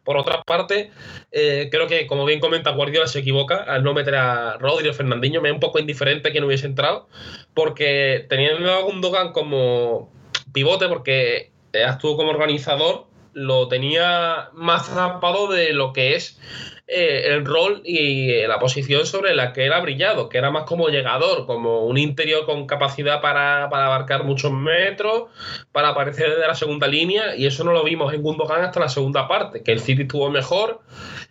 Por 0.08 0.16
otra 0.16 0.42
parte, 0.44 0.90
eh, 1.34 1.68
creo 1.70 1.86
que, 1.88 2.08
como 2.08 2.24
bien 2.24 2.40
comenta 2.40 2.72
Guardiola, 2.72 3.08
se 3.08 3.20
equivoca 3.20 3.58
al 3.58 3.84
no 3.84 3.94
meter 3.94 4.16
a 4.16 4.58
Rodri 4.58 4.88
o 4.88 4.94
Fernandinho. 4.94 5.42
Me 5.42 5.50
es 5.50 5.54
un 5.54 5.60
poco 5.60 5.80
indiferente 5.80 6.32
que 6.32 6.40
no 6.40 6.48
hubiese 6.48 6.66
entrado, 6.66 7.10
porque 7.54 8.26
teniendo 8.30 8.72
a 8.72 8.84
Gundogan 8.84 9.34
como 9.34 10.10
pivote, 10.54 10.88
porque 10.88 11.52
estuvo 11.74 12.16
como 12.16 12.30
organizador, 12.30 13.07
lo 13.38 13.68
tenía 13.68 14.50
más 14.54 14.90
atrapado 14.90 15.48
de 15.48 15.72
lo 15.72 15.94
que 15.94 16.16
es 16.16 16.40
eh, 16.88 17.28
el 17.28 17.46
rol 17.46 17.84
y 17.86 18.32
eh, 18.32 18.48
la 18.48 18.58
posición 18.58 19.06
sobre 19.06 19.36
la 19.36 19.54
que 19.54 19.68
él 19.68 19.74
ha 19.74 19.80
brillado, 19.80 20.28
que 20.28 20.40
era 20.40 20.50
más 20.50 20.64
como 20.64 20.90
llegador, 20.90 21.46
como 21.46 21.86
un 21.86 22.00
interior 22.00 22.48
con 22.48 22.66
capacidad 22.66 23.22
para, 23.22 23.66
abarcar 23.66 24.24
muchos 24.24 24.52
metros, 24.52 25.26
para 25.72 25.90
aparecer 25.90 26.32
desde 26.32 26.48
la 26.48 26.56
segunda 26.56 26.88
línea, 26.88 27.36
y 27.36 27.46
eso 27.46 27.64
no 27.64 27.74
lo 27.74 27.84
vimos 27.84 28.12
en 28.12 28.24
Gundogan 28.24 28.64
hasta 28.64 28.80
la 28.80 28.90
segunda 28.90 29.28
parte, 29.28 29.62
que 29.62 29.72
el 29.72 29.82
City 29.82 30.02
estuvo 30.02 30.32
mejor, 30.32 30.80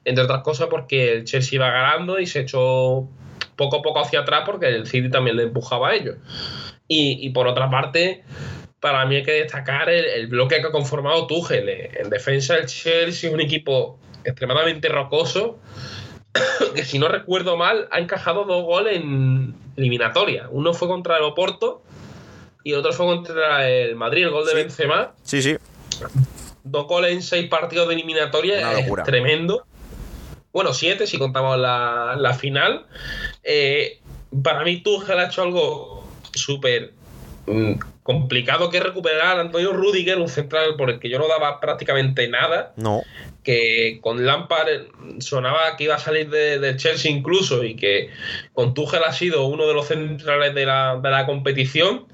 entre 0.04 0.22
otras 0.22 0.42
cosas 0.44 0.68
porque 0.70 1.12
el 1.12 1.24
Chelsea 1.24 1.56
iba 1.56 1.70
ganando 1.70 2.20
y 2.20 2.26
se 2.26 2.42
echó 2.42 3.08
poco 3.56 3.78
a 3.78 3.82
poco 3.82 3.98
hacia 3.98 4.20
atrás 4.20 4.42
porque 4.46 4.68
el 4.68 4.86
City 4.86 5.10
también 5.10 5.38
le 5.38 5.42
empujaba 5.42 5.88
a 5.88 5.94
ellos. 5.96 6.18
Y, 6.86 7.30
por 7.30 7.48
otra 7.48 7.68
parte, 7.68 8.22
para 8.86 9.04
mí 9.04 9.16
hay 9.16 9.24
que 9.24 9.32
destacar 9.32 9.90
el, 9.90 10.04
el, 10.04 10.28
bloque 10.28 10.60
que 10.60 10.68
ha 10.68 10.70
conformado 10.70 11.26
Tuchel. 11.26 11.68
En 11.68 12.08
defensa, 12.08 12.54
el 12.54 12.66
Chelsea 12.66 13.28
es 13.28 13.34
un 13.34 13.40
equipo 13.40 13.98
extremadamente 14.22 14.88
rocoso, 14.88 15.58
que 16.76 16.84
si 16.84 17.00
no 17.00 17.08
recuerdo 17.08 17.56
mal, 17.56 17.88
ha 17.90 17.98
encajado 17.98 18.44
dos 18.44 18.62
goles 18.62 18.98
en 18.98 19.56
eliminatoria. 19.76 20.46
Uno 20.52 20.72
fue 20.72 20.86
contra 20.86 21.16
el 21.16 21.24
Oporto 21.24 21.82
y 22.62 22.74
el 22.74 22.78
otro 22.78 22.92
fue 22.92 23.06
contra 23.06 23.68
el 23.68 23.96
Madrid, 23.96 24.22
el 24.22 24.30
gol 24.30 24.44
de 24.44 24.52
Sí. 24.52 24.56
Benzema. 24.56 25.14
Sí, 25.24 25.42
sí. 25.42 25.56
Dos 26.62 26.86
goles 26.86 27.10
en 27.10 27.22
seis 27.22 27.48
partidos 27.48 27.88
de 27.88 27.94
eliminatoria 27.94 28.78
es 28.78 28.88
tremendo. 29.04 29.66
Bueno, 30.52 30.72
siete 30.72 31.08
si 31.08 31.18
contamos 31.18 31.58
la, 31.58 32.14
la 32.16 32.34
final. 32.34 32.86
Eh, 33.42 33.98
para 34.44 34.62
mí 34.62 34.80
Tuchel 34.80 35.18
ha 35.18 35.26
hecho 35.26 35.42
algo 35.42 36.06
súper 36.32 36.92
mm, 37.46 37.72
complicado 38.06 38.70
que 38.70 38.78
recuperar 38.78 39.36
a 39.36 39.40
Antonio 39.40 39.72
Rudiger, 39.72 40.18
un 40.18 40.28
central 40.28 40.76
por 40.76 40.90
el 40.90 41.00
que 41.00 41.08
yo 41.10 41.18
no 41.18 41.26
daba 41.26 41.58
prácticamente 41.60 42.28
nada 42.28 42.72
No. 42.76 43.02
que 43.42 43.98
con 44.00 44.24
Lampard 44.24 44.68
eh, 44.68 44.88
sonaba 45.18 45.76
que 45.76 45.84
iba 45.84 45.96
a 45.96 45.98
salir 45.98 46.30
de- 46.30 46.60
del 46.60 46.76
Chelsea 46.76 47.10
incluso 47.10 47.64
y 47.64 47.74
que 47.74 48.10
con 48.54 48.74
Tuchel 48.74 49.02
ha 49.04 49.12
sido 49.12 49.46
uno 49.46 49.66
de 49.66 49.74
los 49.74 49.88
centrales 49.88 50.54
de 50.54 50.64
la, 50.66 51.00
de 51.02 51.10
la 51.10 51.26
competición. 51.26 52.06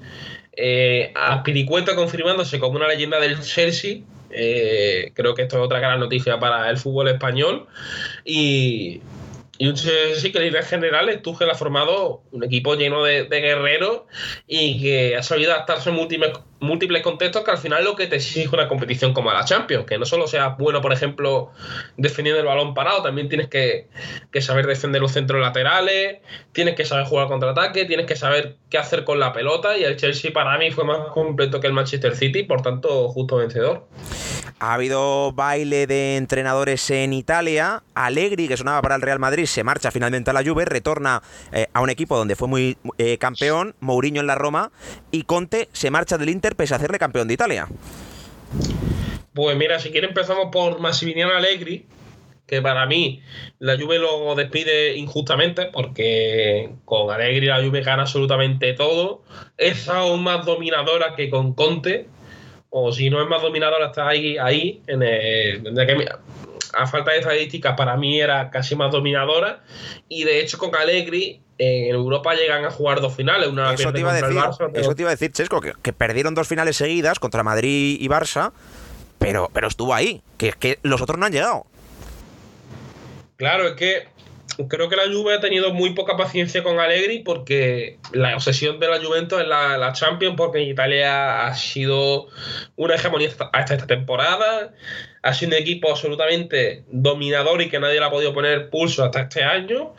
Eh, 0.55 1.11
Aspiricueta 1.15 1.95
confirmándose 1.95 2.59
como 2.59 2.75
una 2.77 2.87
leyenda 2.87 3.19
del 3.19 3.39
Chelsea. 3.41 3.99
Eh, 4.31 5.11
creo 5.13 5.35
que 5.35 5.43
esto 5.43 5.57
es 5.57 5.61
otra 5.63 5.79
gran 5.79 5.99
noticia 5.99 6.39
para 6.39 6.67
el 6.71 6.77
fútbol 6.77 7.07
español. 7.09 7.67
Y, 8.25 9.01
y 9.59 9.67
un 9.67 9.75
Chelsea 9.75 10.31
que 10.31 10.39
líneas 10.39 10.67
generales 10.67 11.21
Tuchel 11.21 11.49
ha 11.49 11.55
formado 11.55 12.23
un 12.31 12.43
equipo 12.43 12.73
lleno 12.75 13.03
de, 13.03 13.27
guerreros 13.29 14.01
y 14.47 14.81
que 14.81 15.15
ha 15.15 15.21
sabido 15.21 15.53
adaptarse 15.53 15.91
en 15.91 15.95
múltiples, 15.95 17.03
contextos 17.03 17.43
que 17.43 17.51
al 17.51 17.59
final 17.59 17.83
lo 17.83 17.95
que 17.95 18.07
te 18.07 18.15
exige 18.15 18.49
una 18.53 18.67
competición 18.67 19.13
como 19.13 19.31
la 19.31 19.45
Champions, 19.45 19.85
que 19.85 19.99
no 19.99 20.05
solo 20.05 20.27
seas 20.27 20.57
bueno, 20.57 20.81
por 20.81 20.91
ejemplo, 20.91 21.51
defendiendo 21.97 22.39
el 22.39 22.47
balón 22.47 22.73
parado, 22.73 23.03
también 23.03 23.29
tienes 23.29 23.47
que, 23.47 23.89
que 24.31 24.41
saber 24.41 24.65
defender 24.65 25.01
los 25.01 25.11
centros 25.11 25.39
laterales, 25.39 26.17
tienes 26.51 26.75
que 26.75 26.85
saber 26.85 27.05
jugar 27.05 27.27
contraataque, 27.27 27.85
tienes 27.85 28.07
que 28.07 28.15
saber 28.15 28.55
qué 28.71 28.79
hacer 28.79 29.03
con 29.03 29.19
la 29.19 29.33
pelota 29.33 29.77
y 29.77 29.83
el 29.83 29.97
Chelsea 29.97 30.33
para 30.33 30.57
mí 30.57 30.71
fue 30.71 30.83
más 30.83 31.11
completo 31.13 31.59
que 31.59 31.67
el 31.67 31.73
Manchester 31.73 32.15
City, 32.15 32.41
por 32.41 32.63
tanto, 32.63 33.09
justo 33.09 33.37
vencedor. 33.37 33.87
Ha 34.59 34.73
habido 34.73 35.33
baile 35.33 35.87
de 35.87 36.17
entrenadores 36.17 36.89
en 36.89 37.13
Italia. 37.13 37.83
Allegri, 37.95 38.47
que 38.47 38.57
sonaba 38.57 38.81
para 38.81 38.95
el 38.95 39.01
Real 39.01 39.19
Madrid, 39.19 39.45
se 39.45 39.63
marcha 39.63 39.91
finalmente 39.91 40.29
a 40.29 40.33
la 40.33 40.43
Juve, 40.43 40.65
retorna 40.65 41.21
eh, 41.51 41.67
a 41.73 41.81
un 41.81 41.89
equipo 41.89 42.17
donde 42.17 42.35
fue 42.35 42.47
muy 42.47 42.77
eh, 42.97 43.17
campeón, 43.17 43.75
Mourinho 43.79 44.21
en 44.21 44.27
la 44.27 44.35
Roma, 44.35 44.71
y 45.11 45.23
Conte 45.23 45.69
se 45.73 45.91
marcha 45.91 46.17
del 46.17 46.29
Inter 46.29 46.55
pese 46.55 46.73
a 46.73 46.77
hacerle 46.77 46.99
campeón 46.99 47.27
de 47.27 47.33
Italia. 47.33 47.67
Pues 49.33 49.57
mira, 49.57 49.79
si 49.79 49.91
quiere 49.91 50.07
empezamos 50.07 50.49
por 50.51 50.79
Massimiliano 50.79 51.33
Allegri, 51.33 51.87
que 52.45 52.61
para 52.61 52.85
mí 52.85 53.21
la 53.59 53.77
Juve 53.77 53.99
lo 53.99 54.35
despide 54.35 54.95
injustamente 54.95 55.65
porque 55.67 56.69
con 56.85 57.09
Allegri 57.09 57.47
la 57.47 57.63
Juve 57.63 57.81
gana 57.81 58.03
absolutamente 58.03 58.73
todo. 58.73 59.23
Es 59.57 59.87
aún 59.89 60.23
más 60.23 60.45
dominadora 60.45 61.15
que 61.15 61.29
con 61.29 61.53
Conte, 61.53 62.07
o 62.75 62.91
si 62.91 63.11
no 63.11 63.21
es 63.21 63.29
más 63.29 63.39
dominadora 63.39 63.85
está 63.85 64.07
ahí, 64.07 64.35
ahí 64.39 64.81
en 64.87 65.03
el, 65.03 65.61
que, 65.61 66.09
a 66.73 66.87
falta 66.87 67.11
de 67.11 67.19
estadísticas 67.19 67.75
para 67.77 67.95
mí 67.95 68.19
era 68.19 68.49
casi 68.49 68.75
más 68.75 68.91
dominadora 68.91 69.61
y 70.09 70.23
de 70.23 70.39
hecho 70.39 70.57
con 70.57 70.75
Allegri 70.75 71.39
en 71.59 71.93
Europa 71.93 72.33
llegan 72.33 72.65
a 72.65 72.71
jugar 72.71 72.99
dos 72.99 73.15
finales, 73.15 73.47
una 73.47 73.75
Eso 73.75 73.93
te, 73.93 73.99
iba 73.99 74.11
a 74.11 74.15
decir, 74.15 74.35
Barça, 74.35 74.71
eso 74.73 74.95
te 74.95 75.03
iba 75.03 75.11
a 75.11 75.13
decir, 75.13 75.31
Chesco, 75.31 75.61
que, 75.61 75.73
que 75.83 75.93
perdieron 75.93 76.33
dos 76.33 76.47
finales 76.47 76.75
seguidas 76.75 77.19
contra 77.19 77.43
Madrid 77.43 77.97
y 77.99 78.07
Barça, 78.07 78.53
pero, 79.19 79.51
pero 79.53 79.67
estuvo 79.67 79.93
ahí, 79.93 80.23
que, 80.39 80.51
que 80.53 80.79
los 80.81 80.99
otros 80.99 81.19
no 81.19 81.27
han 81.27 81.31
llegado. 81.31 81.67
Claro, 83.37 83.67
es 83.67 83.73
que 83.75 84.07
creo 84.69 84.89
que 84.89 84.95
la 84.95 85.11
Juve 85.11 85.35
ha 85.35 85.39
tenido 85.39 85.73
muy 85.73 85.93
poca 85.93 86.17
paciencia 86.17 86.63
con 86.63 86.79
Allegri 86.79 87.19
porque 87.19 87.99
la 88.11 88.35
obsesión 88.35 88.79
de 88.79 88.87
la 88.87 89.03
Juventus 89.03 89.41
es 89.41 89.47
la, 89.47 89.77
la 89.77 89.93
Champions 89.93 90.35
porque 90.37 90.61
Italia 90.63 91.45
ha 91.45 91.55
sido 91.55 92.27
una 92.75 92.95
hegemonía 92.95 93.29
hasta 93.29 93.49
hasta 93.53 93.75
esta 93.75 93.87
temporada. 93.87 94.73
Ha 95.21 95.33
sido 95.33 95.55
un 95.55 95.61
equipo 95.61 95.89
absolutamente 95.89 96.83
dominador 96.87 97.61
y 97.61 97.69
que 97.69 97.79
nadie 97.79 97.99
le 97.99 98.05
ha 98.05 98.11
podido 98.11 98.33
poner 98.33 98.69
pulso 98.69 99.03
hasta 99.03 99.21
este 99.21 99.43
año. 99.43 99.93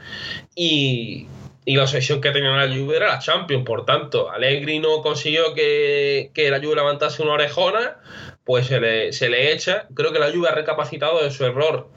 Y, 0.55 1.27
y 1.65 1.77
la 1.77 1.85
obsesión 1.85 2.21
que 2.21 2.31
tenía 2.31 2.51
la 2.51 2.75
Juve 2.75 2.97
era 2.97 3.09
la 3.09 3.19
Champions. 3.19 3.65
Por 3.65 3.85
tanto, 3.85 4.31
Allegri 4.31 4.79
no 4.79 5.01
consiguió 5.03 5.55
que, 5.55 6.31
que 6.35 6.51
la 6.51 6.61
Juve 6.61 6.77
levantase 6.77 7.23
una 7.23 7.33
orejona, 7.33 7.99
pues 8.45 8.67
se 8.67 8.81
le, 8.81 9.13
se 9.13 9.29
le 9.29 9.53
echa. 9.53 9.87
Creo 9.95 10.13
que 10.13 10.19
la 10.19 10.31
Juve 10.31 10.49
ha 10.49 10.55
recapacitado 10.55 11.23
de 11.23 11.31
su 11.31 11.45
error 11.45 11.89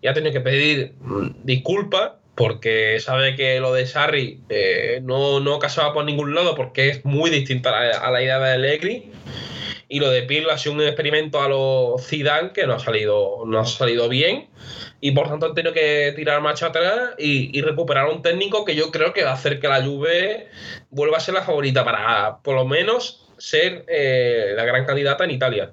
y 0.00 0.08
ha 0.08 0.14
tenido 0.14 0.32
que 0.32 0.40
pedir 0.40 0.94
mm, 1.00 1.44
disculpas 1.44 2.12
porque 2.34 2.98
sabe 2.98 3.36
que 3.36 3.60
lo 3.60 3.72
de 3.72 3.86
Sarri 3.86 4.40
eh, 4.48 5.00
no, 5.04 5.38
no 5.38 5.60
casaba 5.60 5.92
por 5.92 6.04
ningún 6.04 6.34
lado 6.34 6.56
porque 6.56 6.88
es 6.88 7.04
muy 7.04 7.30
distinta 7.30 7.70
a 7.70 7.84
la, 7.84 7.98
a 7.98 8.10
la 8.10 8.22
idea 8.22 8.40
de 8.40 8.52
Allegri. 8.52 9.12
Y 9.88 10.00
lo 10.00 10.10
de 10.10 10.22
Pirlo 10.22 10.50
ha 10.50 10.58
sido 10.58 10.74
un 10.74 10.82
experimento 10.82 11.42
a 11.42 11.48
los 11.48 12.06
Zidane 12.06 12.52
que 12.52 12.66
no 12.66 12.74
ha 12.74 12.78
salido, 12.78 13.44
no 13.46 13.60
ha 13.60 13.66
salido 13.66 14.08
bien. 14.08 14.48
Y 15.00 15.12
por 15.12 15.28
tanto 15.28 15.46
han 15.46 15.54
tenido 15.54 15.74
que 15.74 16.12
tirar 16.16 16.40
marcha 16.40 16.66
atrás 16.66 17.10
y, 17.18 17.60
recuperar 17.60 18.06
un 18.08 18.22
técnico 18.22 18.64
que 18.64 18.74
yo 18.74 18.90
creo 18.90 19.12
que 19.12 19.24
va 19.24 19.30
a 19.30 19.34
hacer 19.34 19.60
que 19.60 19.68
la 19.68 19.82
Juve 19.84 20.48
vuelva 20.90 21.18
a 21.18 21.20
ser 21.20 21.34
la 21.34 21.42
favorita 21.42 21.84
para, 21.84 22.38
por 22.42 22.54
lo 22.54 22.64
menos, 22.64 23.26
ser 23.38 23.84
eh, 23.88 24.54
la 24.56 24.64
gran 24.64 24.84
candidata 24.86 25.24
en 25.24 25.30
Italia. 25.30 25.72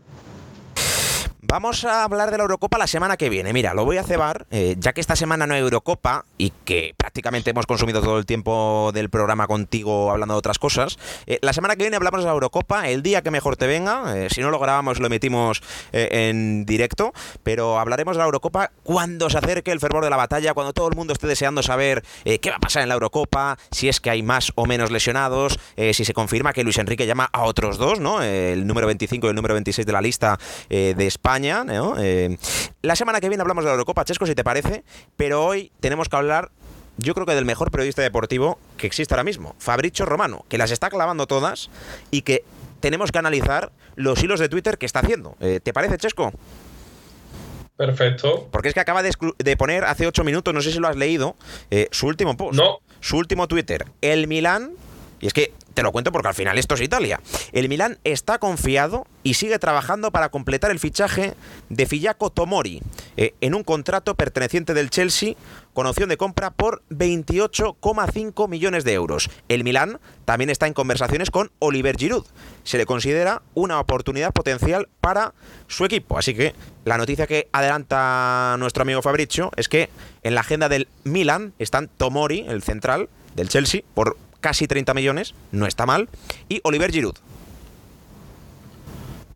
Vamos 1.52 1.84
a 1.84 2.06
hablar 2.06 2.32
de 2.32 2.38
la 2.38 2.44
Eurocopa 2.44 2.78
la 2.78 2.88
semana 2.88 3.18
que 3.18 3.28
viene. 3.28 3.52
Mira, 3.52 3.74
lo 3.74 3.84
voy 3.84 3.98
a 3.98 4.04
cebar, 4.04 4.48
eh, 4.52 4.78
ya 4.80 4.94
que 4.94 5.02
esta 5.02 5.18
semana 5.18 5.46
no 5.46 5.54
hay 5.54 5.60
Eurocopa 5.60 6.24
y 6.38 6.54
que 6.64 6.94
prácticamente 6.96 7.50
hemos 7.50 7.66
consumido 7.66 8.02
todo 8.02 8.18
el 8.18 8.26
tiempo 8.26 8.92
del 8.94 9.10
programa 9.10 9.48
contigo 9.48 10.12
hablando 10.12 10.34
de 10.36 10.38
otras 10.38 10.60
cosas. 10.60 10.98
eh, 11.28 11.40
la 11.42 11.52
semana 11.52 11.76
que 11.76 11.84
viene 11.84 11.98
hablamos 11.98 12.22
de 12.22 12.28
la 12.28 12.32
Eurocopa, 12.32 12.88
el 12.88 13.04
día 13.04 13.22
que 13.22 13.32
mejor 13.32 13.58
te 13.58 13.68
venga. 13.68 14.18
eh, 14.18 14.30
si 14.30 14.40
no 14.40 14.50
lo 14.50 14.60
grabamos, 14.60 15.02
lo 15.02 15.08
emitimos 15.08 15.62
en 15.92 16.66
directo. 16.66 17.12
Pero 17.44 17.80
hablaremos 17.80 18.16
de 18.16 18.20
la 18.20 18.26
Eurocopa 18.28 18.72
cuando 18.84 19.30
se 19.30 19.38
acerque 19.38 19.74
el 19.74 19.82
fervor 19.82 20.06
de 20.06 20.10
la 20.10 20.16
batalla, 20.16 20.54
cuando 20.54 20.72
todo 20.72 20.88
el 20.88 20.96
mundo 20.96 21.12
esté 21.12 21.28
deseando 21.28 21.62
saber 21.64 22.02
qué 22.24 22.50
va 22.50 22.56
a 22.56 22.60
pasar 22.60 22.84
en 22.84 22.88
la 22.88 22.94
Eurocopa, 22.94 23.58
si 23.72 23.90
es 23.90 24.00
que 24.00 24.10
hay 24.10 24.24
más 24.24 24.54
o 24.56 24.68
menos 24.68 24.90
lesionados, 24.90 25.60
si 25.76 26.06
se 26.06 26.14
confirma 26.14 26.54
que 26.54 26.64
Luis 26.64 26.78
Enrique 26.78 27.06
llama 27.06 27.30
a 27.34 27.44
otros 27.44 27.78
dos, 27.78 28.00
¿no? 28.00 28.24
El 28.24 28.66
número 28.66 28.88
25 28.88 29.28
y 29.28 29.30
el 29.32 29.36
número 29.36 29.54
26 29.56 29.86
de 29.86 29.92
la 29.92 30.00
lista 30.00 30.40
de 30.70 31.08
España. 31.08 31.41
¿No? 31.42 31.96
Eh, 31.98 32.38
la 32.82 32.96
semana 32.96 33.20
que 33.20 33.30
viene 33.30 33.42
hablamos 33.42 33.64
de 33.64 33.70
la 33.70 33.74
Eurocopa, 33.74 34.06
Chesco, 34.06 34.26
si 34.26 34.36
te 34.36 34.44
parece, 34.44 34.84
pero 35.18 35.46
hoy 35.46 35.72
tenemos 35.80 36.08
que 36.08 36.16
hablar, 36.16 36.52
yo 36.98 37.14
creo 37.14 37.26
que 37.26 37.36
del 37.36 37.46
mejor 37.46 37.72
periodista 37.72 38.02
deportivo 38.02 38.60
que 38.78 38.88
existe 38.88 39.14
ahora 39.14 39.24
mismo, 39.24 39.56
Fabricio 39.60 40.06
Romano, 40.06 40.46
que 40.50 40.58
las 40.58 40.72
está 40.72 40.90
clavando 40.90 41.28
todas 41.28 41.70
y 42.12 42.22
que 42.22 42.44
tenemos 42.80 43.12
que 43.12 43.20
analizar 43.20 43.72
los 43.96 44.22
hilos 44.24 44.40
de 44.40 44.50
Twitter 44.50 44.78
que 44.78 44.86
está 44.86 45.00
haciendo. 45.00 45.36
Eh, 45.40 45.60
¿Te 45.62 45.74
parece, 45.74 45.98
Chesco? 45.98 46.32
Perfecto. 47.78 48.48
Porque 48.52 48.68
es 48.68 48.74
que 48.74 48.80
acaba 48.80 49.02
de, 49.02 49.58
poner 49.58 49.86
hace 49.86 50.06
8 50.06 50.24
minutos, 50.24 50.54
no 50.54 50.62
sé 50.62 50.72
si 50.72 50.80
lo 50.80 50.88
has 50.88 50.96
leído, 50.96 51.36
eh, 51.72 51.88
su 51.92 52.08
último 52.08 52.38
post. 52.38 52.56
No. 52.56 52.80
Su 53.00 53.18
último 53.18 53.48
Twitter. 53.48 53.86
El 54.02 54.28
Milán. 54.28 54.74
Y 55.20 55.28
es 55.28 55.34
que 55.34 55.54
te 55.74 55.84
lo 55.84 55.92
cuento 55.92 56.12
porque 56.12 56.28
al 56.28 56.34
final 56.34 56.58
esto 56.58 56.76
es 56.76 56.82
Italia. 56.82 57.22
El 57.52 57.70
Milán 57.70 58.00
está 58.04 58.40
confiado 58.40 59.06
y 59.24 59.36
sigue 59.36 59.60
trabajando 59.60 60.12
para 60.12 60.30
completar 60.30 60.72
el 60.72 60.80
fichaje 60.80 61.36
de 61.70 61.86
Fillaco 61.86 62.30
Tomori 62.30 62.82
eh, 63.18 63.34
en 63.42 63.56
un 63.56 63.64
contrato 63.64 64.16
perteneciente 64.16 64.74
del 64.74 64.90
Chelsea 64.90 65.36
con 65.74 65.86
opción 65.86 66.10
de 66.10 66.18
compra 66.18 66.52
por 66.52 66.84
28,5 66.90 68.50
millones 68.50 68.84
de 68.84 68.94
euros. 68.94 69.30
El 69.48 69.64
Milán 69.64 70.00
también 70.26 70.50
está 70.50 70.68
en 70.68 70.74
conversaciones 70.74 71.32
con 71.32 71.52
Oliver 71.60 71.96
Giroud. 71.98 72.26
Se 72.64 72.78
le 72.78 72.86
considera 72.86 73.42
una 73.54 73.80
oportunidad 73.80 74.34
potencial 74.34 74.90
para 75.00 75.34
su 75.68 75.86
equipo. 75.86 76.18
Así 76.18 76.34
que 76.34 76.54
la 76.86 76.98
noticia 76.98 77.28
que 77.28 77.48
adelanta 77.52 78.56
nuestro 78.60 78.82
amigo 78.82 79.02
Fabricio 79.02 79.52
es 79.56 79.70
que 79.70 79.90
en 80.24 80.36
la 80.36 80.42
agenda 80.42 80.70
del 80.70 80.88
Milán 81.04 81.54
están 81.60 81.88
Tomori, 81.88 82.46
el 82.48 82.64
central 82.64 83.10
del 83.36 83.50
Chelsea, 83.50 83.82
por 83.94 84.18
casi 84.42 84.68
30 84.68 84.94
millones, 84.94 85.34
no 85.52 85.66
está 85.66 85.86
mal, 85.86 86.10
y 86.50 86.60
Oliver 86.64 86.92
Giroud. 86.92 87.16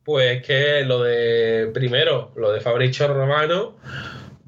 Pues 0.03 0.45
que 0.45 0.83
lo 0.83 1.01
de 1.01 1.71
primero, 1.73 2.31
lo 2.35 2.51
de 2.51 2.61
Fabricio 2.61 3.07
Romano, 3.07 3.75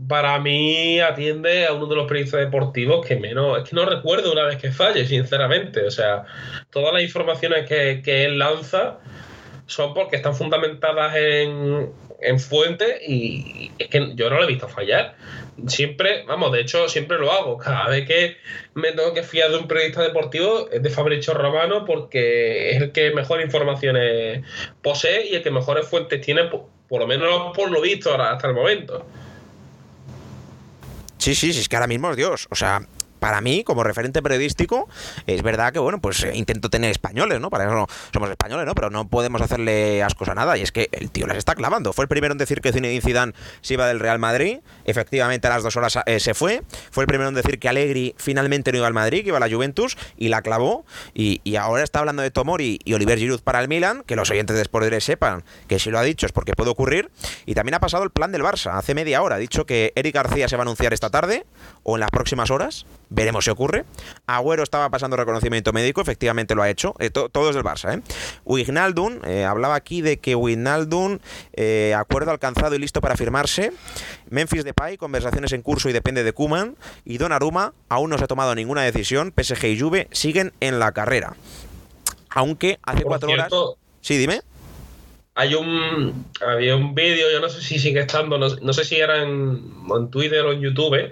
para 0.07 0.37
mí 0.39 0.99
atiende 0.99 1.65
a 1.65 1.73
uno 1.73 1.87
de 1.87 1.95
los 1.95 2.07
periodistas 2.07 2.41
deportivos 2.41 3.05
que 3.05 3.15
menos, 3.15 3.57
es 3.57 3.69
que 3.69 3.75
no 3.75 3.85
recuerdo 3.85 4.31
una 4.31 4.43
vez 4.43 4.57
que 4.57 4.71
falle, 4.71 5.07
sinceramente. 5.07 5.83
O 5.85 5.91
sea, 5.91 6.25
todas 6.69 6.93
las 6.93 7.01
informaciones 7.01 7.67
que, 7.67 8.01
que 8.03 8.25
él 8.25 8.37
lanza 8.37 8.99
son 9.65 9.93
porque 9.93 10.17
están 10.17 10.35
fundamentadas 10.35 11.15
en, 11.15 11.91
en 12.21 12.39
fuentes 12.39 13.01
y 13.07 13.71
es 13.77 13.87
que 13.87 14.13
yo 14.15 14.29
no 14.29 14.37
lo 14.37 14.43
he 14.43 14.47
visto 14.47 14.67
fallar. 14.67 15.15
Siempre, 15.67 16.23
vamos, 16.25 16.51
de 16.51 16.61
hecho, 16.61 16.87
siempre 16.87 17.17
lo 17.17 17.31
hago. 17.31 17.57
Cada 17.57 17.89
vez 17.89 18.07
que 18.07 18.37
me 18.73 18.91
tengo 18.91 19.13
que 19.13 19.23
fiar 19.23 19.49
de 19.49 19.57
un 19.57 19.67
periodista 19.67 20.01
deportivo 20.01 20.69
es 20.71 20.81
de 20.81 20.89
Fabricio 20.89 21.33
Romano 21.33 21.85
porque 21.85 22.71
es 22.71 22.81
el 22.81 22.91
que 22.91 23.11
mejor 23.11 23.41
informaciones 23.41 24.43
posee 24.81 25.27
y 25.27 25.35
el 25.35 25.43
que 25.43 25.51
mejores 25.51 25.87
fuentes 25.87 26.21
tiene, 26.21 26.43
por, 26.45 26.99
lo 26.99 27.07
menos 27.07 27.55
por 27.55 27.71
lo 27.71 27.81
visto 27.81 28.13
hasta 28.13 28.47
el 28.47 28.53
momento. 28.53 29.05
Sí, 31.17 31.33
sí, 31.33 31.51
sí, 31.51 31.59
es 31.59 31.69
que 31.69 31.75
ahora 31.75 31.87
mismo 31.87 32.11
es 32.11 32.17
Dios. 32.17 32.47
O 32.49 32.55
sea, 32.55 32.81
para 33.19 33.41
mí, 33.41 33.63
como 33.63 33.83
referente 33.83 34.21
periodístico, 34.21 34.87
es 35.25 35.41
verdad 35.43 35.73
que, 35.73 35.79
bueno, 35.79 35.99
pues 35.99 36.23
eh, 36.23 36.31
intento 36.35 36.69
tener 36.69 36.91
españoles, 36.91 37.39
¿no? 37.39 37.49
Para 37.49 37.65
eso 37.65 37.87
somos 38.13 38.29
españoles, 38.29 38.65
¿no? 38.65 38.75
Pero 38.75 38.89
no 38.89 39.07
podemos 39.07 39.41
hacerle 39.41 40.03
ascos 40.03 40.29
a 40.29 40.35
nada. 40.35 40.57
Y 40.57 40.61
es 40.61 40.71
que 40.71 40.89
el 40.91 41.11
tío 41.11 41.27
les 41.27 41.37
está 41.37 41.55
clavando. 41.55 41.93
Fue 41.93 42.03
el 42.03 42.09
primero 42.09 42.31
en 42.31 42.37
decir 42.37 42.61
que 42.61 42.71
Zinedine 42.71 43.01
Zidane 43.01 43.33
se 43.61 43.73
iba 43.73 43.87
del 43.87 43.99
Real 43.99 44.19
Madrid. 44.19 44.59
Efectivamente, 44.85 45.47
a 45.47 45.51
las 45.51 45.63
dos 45.63 45.75
horas 45.75 45.99
eh, 46.05 46.19
se 46.19 46.33
fue. 46.33 46.63
Fue 46.91 47.03
el 47.03 47.07
primero 47.07 47.29
en 47.29 47.35
decir 47.35 47.59
que 47.59 47.69
Allegri 47.69 48.15
finalmente 48.17 48.71
no 48.71 48.79
iba 48.79 48.87
al 48.87 48.93
Madrid, 48.93 49.21
que 49.21 49.29
iba 49.29 49.37
a 49.37 49.39
la 49.39 49.49
Juventus, 49.49 49.97
y 50.17 50.29
la 50.29 50.41
clavó. 50.41 50.85
Y, 51.13 51.41
ahora 51.57 51.83
está 51.83 51.99
hablando 51.99 52.21
de 52.21 52.29
Tomori 52.29 52.79
y 52.83 52.93
Oliver 52.93 53.17
Giroud 53.17 53.41
para 53.41 53.59
el 53.59 53.67
Milan, 53.67 54.03
que 54.05 54.15
los 54.15 54.29
oyentes 54.29 54.55
de 54.55 54.61
Sport 54.61 54.87
sepan 54.99 55.43
que 55.67 55.79
si 55.79 55.89
lo 55.89 55.97
ha 55.97 56.03
dicho 56.03 56.25
es 56.25 56.31
porque 56.31 56.53
puede 56.53 56.69
ocurrir. 56.69 57.09
Y 57.45 57.55
también 57.55 57.75
ha 57.75 57.79
pasado 57.79 58.03
el 58.03 58.11
plan 58.11 58.31
del 58.31 58.43
Barça. 58.43 58.77
Hace 58.77 58.93
media 58.93 59.21
hora 59.21 59.35
ha 59.35 59.39
dicho 59.39 59.65
que 59.65 59.91
Eric 59.95 60.15
García 60.15 60.47
se 60.47 60.55
va 60.55 60.61
a 60.61 60.65
anunciar 60.65 60.93
esta 60.93 61.09
tarde 61.09 61.45
o 61.83 61.95
en 61.95 62.01
las 62.01 62.11
próximas 62.11 62.51
horas. 62.51 62.85
Veremos 63.09 63.45
si 63.45 63.51
ocurre. 63.51 63.85
Agüero 64.25 64.63
estaba 64.63 64.89
pasando 64.89 65.15
reconocimiento 65.15 65.71
médico, 65.71 66.01
efectivamente 66.01 66.55
lo 66.55 66.63
ha 66.63 66.69
hecho. 66.69 66.93
Eh, 66.99 67.09
todo 67.09 67.49
es 67.49 67.55
del 67.55 67.63
Barça, 67.63 67.97
¿eh? 67.97 68.01
Wijnaldum, 68.45 69.19
eh, 69.25 69.45
hablaba 69.45 69.75
aquí 69.75 70.01
de 70.01 70.17
que 70.17 70.35
Wijnaldum, 70.35 71.19
eh, 71.53 71.93
acuerdo 71.97 72.31
alcanzado 72.31 72.75
y 72.75 72.79
listo 72.79 72.99
para 72.99 73.15
firmarse. 73.15 73.71
Memphis 74.29 74.63
Depay, 74.63 74.97
conversaciones 74.97 75.53
en 75.53 75.61
curso 75.61 75.89
y 75.89 75.93
depende 75.93 76.23
de 76.23 76.33
Kuman. 76.33 76.75
Y 77.05 77.17
Donnarumma, 77.17 77.73
aún 77.89 78.09
no 78.09 78.17
se 78.17 78.25
ha 78.25 78.27
tomado 78.27 78.55
ninguna 78.55 78.83
decisión. 78.83 79.33
PSG 79.35 79.65
y 79.65 79.79
Juve 79.79 80.07
siguen 80.11 80.53
en 80.59 80.79
la 80.79 80.91
carrera. 80.91 81.35
Aunque 82.29 82.79
hace 82.83 83.03
cuatro 83.03 83.29
horas... 83.29 83.51
Sí, 84.01 84.17
dime 84.17 84.41
hay 85.39 85.53
un 85.53 86.25
había 86.41 86.75
un 86.75 86.95
vídeo, 86.95 87.31
yo 87.31 87.39
no 87.39 87.47
sé 87.47 87.61
si 87.61 87.77
sigue 87.77 87.99
estando, 87.99 88.39
no, 88.39 88.73
sé 88.73 88.83
si 88.83 88.95
era 88.95 89.21
en, 89.21 89.61
Twitter 90.09 90.43
o 90.43 90.51
en 90.51 90.61
YouTube, 90.61 91.11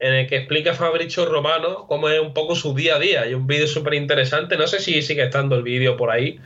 en 0.00 0.12
el 0.12 0.26
que 0.26 0.38
explica 0.38 0.74
Fabricio 0.74 1.24
Romano 1.24 1.86
cómo 1.86 2.08
es 2.08 2.20
un 2.20 2.34
poco 2.34 2.56
su 2.56 2.74
día 2.74 2.96
a 2.96 2.98
día. 2.98 3.22
Hay 3.22 3.34
un 3.34 3.46
vídeo 3.46 3.68
súper 3.68 3.94
interesante, 3.94 4.56
no 4.56 4.66
sé 4.66 4.80
si 4.80 5.00
sigue 5.02 5.22
estando 5.22 5.54
el 5.54 5.62
vídeo 5.62 5.96
por 5.96 6.10
ahí, 6.10 6.40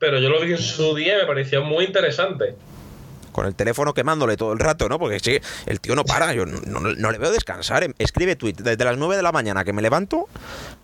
pero 0.00 0.18
yo 0.18 0.28
lo 0.28 0.40
vi 0.40 0.52
en 0.52 0.58
su 0.58 0.96
día 0.96 1.16
y 1.16 1.20
me 1.20 1.26
pareció 1.26 1.62
muy 1.62 1.84
interesante 1.84 2.56
con 3.36 3.46
el 3.46 3.54
teléfono 3.54 3.92
quemándole 3.92 4.38
todo 4.38 4.54
el 4.54 4.58
rato, 4.58 4.88
¿no? 4.88 4.98
Porque 4.98 5.20
sí, 5.20 5.38
el 5.66 5.78
tío 5.78 5.94
no 5.94 6.04
para, 6.04 6.32
yo 6.32 6.46
no, 6.46 7.10
le 7.12 7.18
veo 7.18 7.30
descansar. 7.30 7.84
Em, 7.84 7.92
escribe 7.98 8.34
tweet 8.34 8.54
desde 8.54 8.82
las 8.82 8.96
9 8.96 9.14
de 9.14 9.22
la 9.22 9.30
mañana 9.30 9.62
que 9.62 9.74
me 9.74 9.82
levanto 9.82 10.26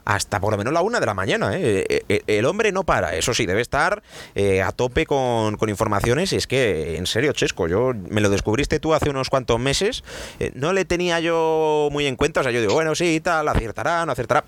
hasta 0.04 0.38
por 0.38 0.52
lo 0.52 0.58
menos 0.58 0.74
la 0.74 0.82
1 0.82 1.00
de 1.00 1.06
la 1.06 1.14
mañana. 1.14 1.56
¿eh? 1.56 1.86
E, 1.88 2.04
e, 2.10 2.22
el 2.26 2.44
hombre 2.44 2.70
no 2.70 2.84
para, 2.84 3.16
eso 3.16 3.32
sí, 3.32 3.46
debe 3.46 3.62
estar 3.62 4.02
eh, 4.34 4.60
a 4.60 4.70
tope 4.72 5.06
con, 5.06 5.56
informaciones. 5.66 6.34
Y 6.34 6.36
es 6.36 6.46
que, 6.46 6.98
en 6.98 7.06
serio, 7.06 7.32
Chesco, 7.32 7.68
yo 7.68 7.92
me 8.10 8.20
lo 8.20 8.28
descubriste 8.28 8.78
tú 8.80 8.92
hace 8.92 9.08
unos 9.08 9.30
cuantos 9.30 9.58
meses, 9.58 10.04
eh, 10.38 10.52
no 10.54 10.74
le 10.74 10.84
tenía 10.84 11.20
yo 11.20 11.88
muy 11.90 12.06
en 12.06 12.16
cuenta, 12.16 12.40
o 12.40 12.42
sea, 12.42 12.52
yo 12.52 12.60
digo, 12.60 12.74
bueno, 12.74 12.94
sí, 12.94 13.18
tal, 13.20 13.48
acertará, 13.48 14.04
no 14.04 14.12
acertará. 14.12 14.44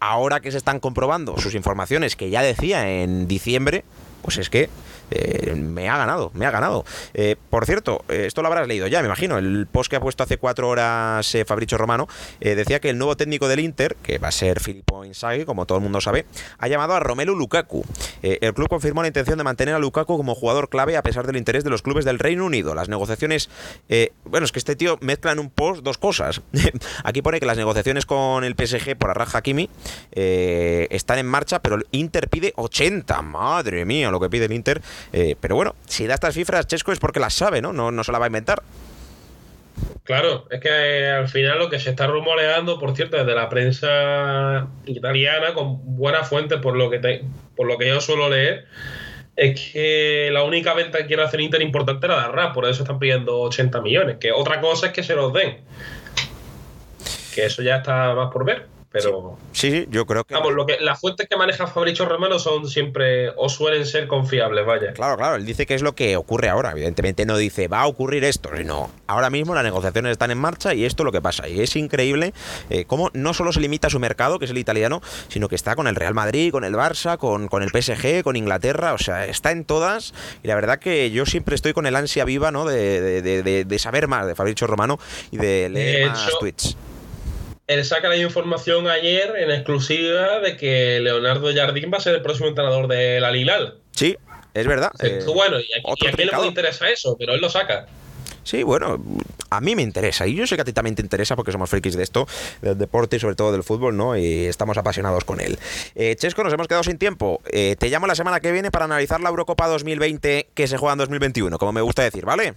Ahora 0.00 0.40
que 0.40 0.50
se 0.50 0.56
están 0.56 0.80
comprobando 0.80 1.36
sus 1.36 1.54
informaciones 1.54 2.16
que 2.16 2.30
ya 2.30 2.40
decía 2.40 2.88
en 2.88 3.28
diciembre, 3.28 3.84
pues 4.22 4.38
es 4.38 4.48
que 4.48 4.70
eh, 5.14 5.54
me 5.54 5.88
ha 5.88 5.96
ganado, 5.96 6.30
me 6.34 6.46
ha 6.46 6.50
ganado. 6.50 6.84
Eh, 7.14 7.36
por 7.50 7.66
cierto, 7.66 8.04
eh, 8.08 8.24
esto 8.26 8.42
lo 8.42 8.48
habrás 8.48 8.66
leído 8.66 8.86
ya, 8.86 9.00
me 9.00 9.06
imagino. 9.06 9.38
El 9.38 9.66
post 9.70 9.90
que 9.90 9.96
ha 9.96 10.00
puesto 10.00 10.22
hace 10.22 10.38
cuatro 10.38 10.68
horas 10.68 11.36
Fabricio 11.46 11.78
Romano 11.78 12.08
decía 12.40 12.80
que 12.80 12.90
el 12.90 12.98
nuevo 12.98 13.16
técnico 13.16 13.48
del 13.48 13.60
Inter, 13.60 13.96
que 14.02 14.18
va 14.18 14.28
a 14.28 14.32
ser 14.32 14.60
Filippo 14.60 15.04
Inzaghi, 15.04 15.44
como 15.44 15.66
todo 15.66 15.78
el 15.78 15.84
mundo 15.84 16.00
sabe, 16.00 16.26
ha 16.58 16.68
llamado 16.68 16.94
a 16.94 17.00
Romelu 17.00 17.34
Lukaku. 17.34 17.84
el 18.22 18.54
club 18.54 18.68
confirmó 18.68 19.02
la 19.02 19.08
intención 19.08 19.38
de 19.38 19.44
mantener 19.44 19.74
a 19.74 19.78
Lukaku 19.78 20.16
como 20.16 20.34
jugador 20.34 20.68
clave 20.68 20.96
a 20.96 21.02
pesar 21.02 21.26
del 21.26 21.36
interés 21.36 21.64
de 21.64 21.70
los 21.70 21.82
clubes 21.82 22.04
del 22.04 22.18
Reino 22.18 22.44
Unido. 22.44 22.74
Las 22.74 22.88
negociaciones, 22.88 23.50
bueno, 24.24 24.44
es 24.44 24.52
que 24.52 24.58
este 24.58 24.76
tío 24.76 24.98
mezcla 25.00 25.32
en 25.32 25.38
un 25.38 25.50
post 25.50 25.82
dos 25.82 25.98
cosas. 25.98 26.42
Aquí 27.04 27.22
pone 27.22 27.40
que 27.40 27.46
las 27.46 27.56
negociaciones 27.56 28.06
con 28.06 28.44
el 28.44 28.54
PSG 28.54 28.96
por 28.96 29.10
Arraja 29.10 29.38
Hakimi 29.38 29.68
están 30.12 31.18
en 31.18 31.26
marcha, 31.26 31.60
pero 31.60 31.76
el 31.76 31.86
Inter 31.92 32.28
pide 32.28 32.52
80. 32.56 33.22
Madre 33.22 33.84
mía, 33.84 34.10
lo 34.10 34.20
que 34.20 34.28
pide 34.28 34.46
el 34.46 34.52
Inter 34.52 34.82
eh, 35.12 35.36
pero 35.40 35.56
bueno, 35.56 35.74
si 35.86 36.06
da 36.06 36.14
estas 36.14 36.34
cifras, 36.34 36.66
Chesco 36.66 36.92
es 36.92 36.98
porque 36.98 37.20
las 37.20 37.34
sabe, 37.34 37.60
¿no? 37.60 37.72
No, 37.72 37.90
no 37.90 38.04
se 38.04 38.12
la 38.12 38.18
va 38.18 38.26
a 38.26 38.28
inventar. 38.28 38.62
Claro, 40.04 40.46
es 40.50 40.60
que 40.60 40.68
eh, 40.68 41.10
al 41.10 41.28
final 41.28 41.58
lo 41.58 41.70
que 41.70 41.78
se 41.78 41.90
está 41.90 42.06
rumoreando, 42.06 42.78
por 42.78 42.94
cierto, 42.94 43.16
desde 43.16 43.34
la 43.34 43.48
prensa 43.48 44.66
italiana, 44.84 45.54
con 45.54 45.96
buena 45.96 46.24
fuente 46.24 46.58
por 46.58 46.76
lo 46.76 46.90
que 46.90 47.24
por 47.56 47.66
lo 47.66 47.78
que 47.78 47.88
yo 47.88 48.00
suelo 48.00 48.28
leer, 48.28 48.66
es 49.36 49.72
que 49.72 50.30
la 50.32 50.42
única 50.42 50.74
venta 50.74 50.98
que 50.98 51.06
quiere 51.06 51.22
hacer 51.22 51.40
Inter 51.40 51.62
importante 51.62 52.06
era 52.06 52.16
la 52.16 52.28
RAP, 52.28 52.54
por 52.54 52.66
eso 52.66 52.82
están 52.82 52.98
pidiendo 52.98 53.40
80 53.40 53.80
millones. 53.80 54.16
Que 54.18 54.32
otra 54.32 54.60
cosa 54.60 54.88
es 54.88 54.92
que 54.92 55.02
se 55.02 55.14
los 55.14 55.32
den. 55.32 55.58
Que 57.34 57.46
eso 57.46 57.62
ya 57.62 57.76
está 57.76 58.14
más 58.14 58.30
por 58.32 58.44
ver. 58.44 58.66
Pero. 58.92 59.38
Sí, 59.52 59.70
sí, 59.70 59.86
yo 59.90 60.06
creo 60.06 60.24
que. 60.24 60.34
Vamos, 60.34 60.52
lo 60.52 60.66
que, 60.66 60.78
las 60.80 61.00
fuentes 61.00 61.28
que 61.28 61.36
maneja 61.36 61.66
Fabricio 61.66 62.04
Romano 62.04 62.38
son 62.38 62.68
siempre 62.68 63.30
o 63.36 63.48
suelen 63.48 63.86
ser 63.86 64.06
confiables, 64.06 64.66
vaya. 64.66 64.92
Claro, 64.92 65.16
claro, 65.16 65.36
él 65.36 65.46
dice 65.46 65.66
que 65.66 65.74
es 65.74 65.82
lo 65.82 65.94
que 65.94 66.16
ocurre 66.16 66.48
ahora. 66.48 66.72
Evidentemente 66.72 67.24
no 67.24 67.36
dice 67.36 67.68
va 67.68 67.80
a 67.80 67.86
ocurrir 67.86 68.24
esto, 68.24 68.50
sino 68.54 68.90
ahora 69.06 69.30
mismo 69.30 69.54
las 69.54 69.64
negociaciones 69.64 70.12
están 70.12 70.30
en 70.30 70.38
marcha 70.38 70.74
y 70.74 70.84
esto 70.84 71.02
es 71.02 71.04
lo 71.06 71.12
que 71.12 71.22
pasa. 71.22 71.48
Y 71.48 71.60
es 71.60 71.74
increíble 71.76 72.34
eh, 72.70 72.84
cómo 72.84 73.10
no 73.14 73.34
solo 73.34 73.52
se 73.52 73.60
limita 73.60 73.86
a 73.86 73.90
su 73.90 73.98
mercado, 73.98 74.38
que 74.38 74.44
es 74.44 74.50
el 74.50 74.58
italiano, 74.58 75.00
sino 75.28 75.48
que 75.48 75.54
está 75.54 75.74
con 75.74 75.86
el 75.86 75.94
Real 75.94 76.14
Madrid, 76.14 76.52
con 76.52 76.64
el 76.64 76.74
Barça, 76.74 77.16
con, 77.16 77.48
con 77.48 77.62
el 77.62 77.70
PSG, 77.70 78.22
con 78.22 78.36
Inglaterra, 78.36 78.92
o 78.92 78.98
sea, 78.98 79.26
está 79.26 79.52
en 79.52 79.64
todas. 79.64 80.12
Y 80.42 80.48
la 80.48 80.54
verdad 80.54 80.78
que 80.78 81.10
yo 81.10 81.24
siempre 81.24 81.54
estoy 81.54 81.72
con 81.72 81.86
el 81.86 81.96
ansia 81.96 82.24
viva, 82.24 82.50
¿no? 82.50 82.66
De, 82.66 83.22
de, 83.22 83.64
de, 83.64 83.78
saber 83.78 84.06
más 84.06 84.26
de 84.26 84.34
Fabricio 84.34 84.66
Romano 84.66 84.98
y 85.30 85.38
de 85.38 85.68
leer 85.68 86.08
más 86.08 86.30
tweets 86.38 86.76
él 87.72 87.84
saca 87.84 88.08
la 88.08 88.16
información 88.16 88.88
ayer 88.88 89.34
en 89.36 89.50
exclusiva 89.50 90.40
de 90.40 90.56
que 90.56 91.00
Leonardo 91.00 91.52
Jardín 91.54 91.90
va 91.92 91.98
a 91.98 92.00
ser 92.00 92.14
el 92.14 92.22
próximo 92.22 92.48
entrenador 92.48 92.88
del 92.88 93.24
Alilal. 93.24 93.78
Sí, 93.92 94.16
es 94.54 94.66
verdad. 94.66 94.92
Eh, 95.00 95.24
bueno, 95.26 95.58
y 95.60 95.64
a, 95.64 95.94
quién 95.96 96.14
le 96.16 96.32
puede 96.32 96.48
interesa 96.48 96.88
eso, 96.88 97.16
pero 97.18 97.34
él 97.34 97.40
lo 97.40 97.48
saca. 97.48 97.86
Sí, 98.44 98.64
bueno, 98.64 99.00
a 99.50 99.60
mí 99.60 99.76
me 99.76 99.82
interesa. 99.82 100.26
Y 100.26 100.34
yo 100.34 100.46
sé 100.46 100.56
que 100.56 100.62
a 100.62 100.64
ti 100.64 100.72
también 100.72 100.96
te 100.96 101.02
interesa 101.02 101.36
porque 101.36 101.52
somos 101.52 101.70
frikis 101.70 101.96
de 101.96 102.02
esto, 102.02 102.26
del 102.60 102.76
deporte 102.76 103.16
y 103.16 103.20
sobre 103.20 103.36
todo 103.36 103.52
del 103.52 103.62
fútbol, 103.62 103.96
¿no? 103.96 104.16
Y 104.16 104.46
estamos 104.46 104.76
apasionados 104.76 105.24
con 105.24 105.40
él. 105.40 105.58
Eh, 105.94 106.16
Chesco, 106.16 106.42
nos 106.42 106.52
hemos 106.52 106.66
quedado 106.66 106.82
sin 106.82 106.98
tiempo. 106.98 107.40
Eh, 107.46 107.76
te 107.78 107.88
llamo 107.88 108.06
la 108.06 108.14
semana 108.14 108.40
que 108.40 108.50
viene 108.50 108.70
para 108.70 108.86
analizar 108.86 109.20
la 109.20 109.28
Eurocopa 109.28 109.68
2020 109.68 110.48
que 110.54 110.66
se 110.66 110.76
juega 110.76 110.94
en 110.94 110.98
2021, 110.98 111.56
como 111.58 111.72
me 111.72 111.82
gusta 111.82 112.02
decir, 112.02 112.24
¿vale? 112.24 112.54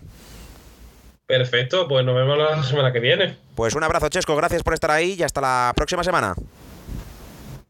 Perfecto, 1.28 1.88
pues 1.88 2.06
nos 2.06 2.16
vemos 2.16 2.38
la 2.38 2.64
semana 2.64 2.94
que 2.94 3.00
viene. 3.00 3.38
Pues 3.56 3.74
un 3.74 3.84
abrazo, 3.84 4.10
Chesco, 4.10 4.36
gracias 4.36 4.62
por 4.64 4.74
estar 4.74 4.92
ahí 4.92 5.14
y 5.14 5.24
hasta 5.24 5.42
la 5.42 5.74
próxima 5.76 6.04
semana. 6.04 6.36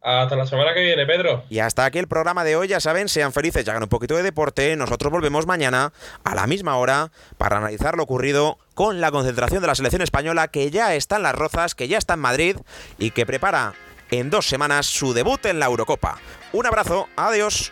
Hasta 0.02 0.36
la 0.36 0.46
semana 0.46 0.74
que 0.76 0.82
viene, 0.82 1.04
Pedro. 1.08 1.46
Y 1.50 1.60
hasta 1.60 1.84
aquí 1.84 1.98
el 1.98 2.08
programa 2.08 2.44
de 2.44 2.56
hoy, 2.56 2.68
ya 2.68 2.80
saben, 2.80 3.10
sean 3.10 3.34
felices, 3.34 3.66
ya 3.66 3.72
hagan 3.72 3.84
un 3.84 3.90
poquito 3.90 4.16
de 4.16 4.22
deporte. 4.22 4.76
Nosotros 4.76 5.12
volvemos 5.12 5.48
mañana 5.48 5.94
a 6.24 6.36
la 6.36 6.46
misma 6.46 6.78
hora 6.78 7.12
para 7.40 7.58
analizar 7.58 7.98
lo 7.98 8.04
ocurrido 8.04 8.60
con 8.76 9.02
la 9.02 9.10
concentración 9.10 9.62
de 9.62 9.68
la 9.68 9.74
selección 9.74 10.04
española 10.04 10.48
que 10.50 10.70
ya 10.70 10.94
está 10.94 11.16
en 11.16 11.24
las 11.24 11.34
Rozas, 11.34 11.74
que 11.74 11.88
ya 11.88 11.98
está 11.98 12.14
en 12.14 12.20
Madrid 12.20 12.58
y 13.00 13.12
que 13.12 13.26
prepara 13.26 13.74
en 14.12 14.30
dos 14.30 14.46
semanas 14.46 14.86
su 14.86 15.14
debut 15.14 15.44
en 15.48 15.60
la 15.60 15.66
Eurocopa. 15.66 16.20
Un 16.54 16.68
abrazo, 16.68 17.08
adiós. 17.16 17.72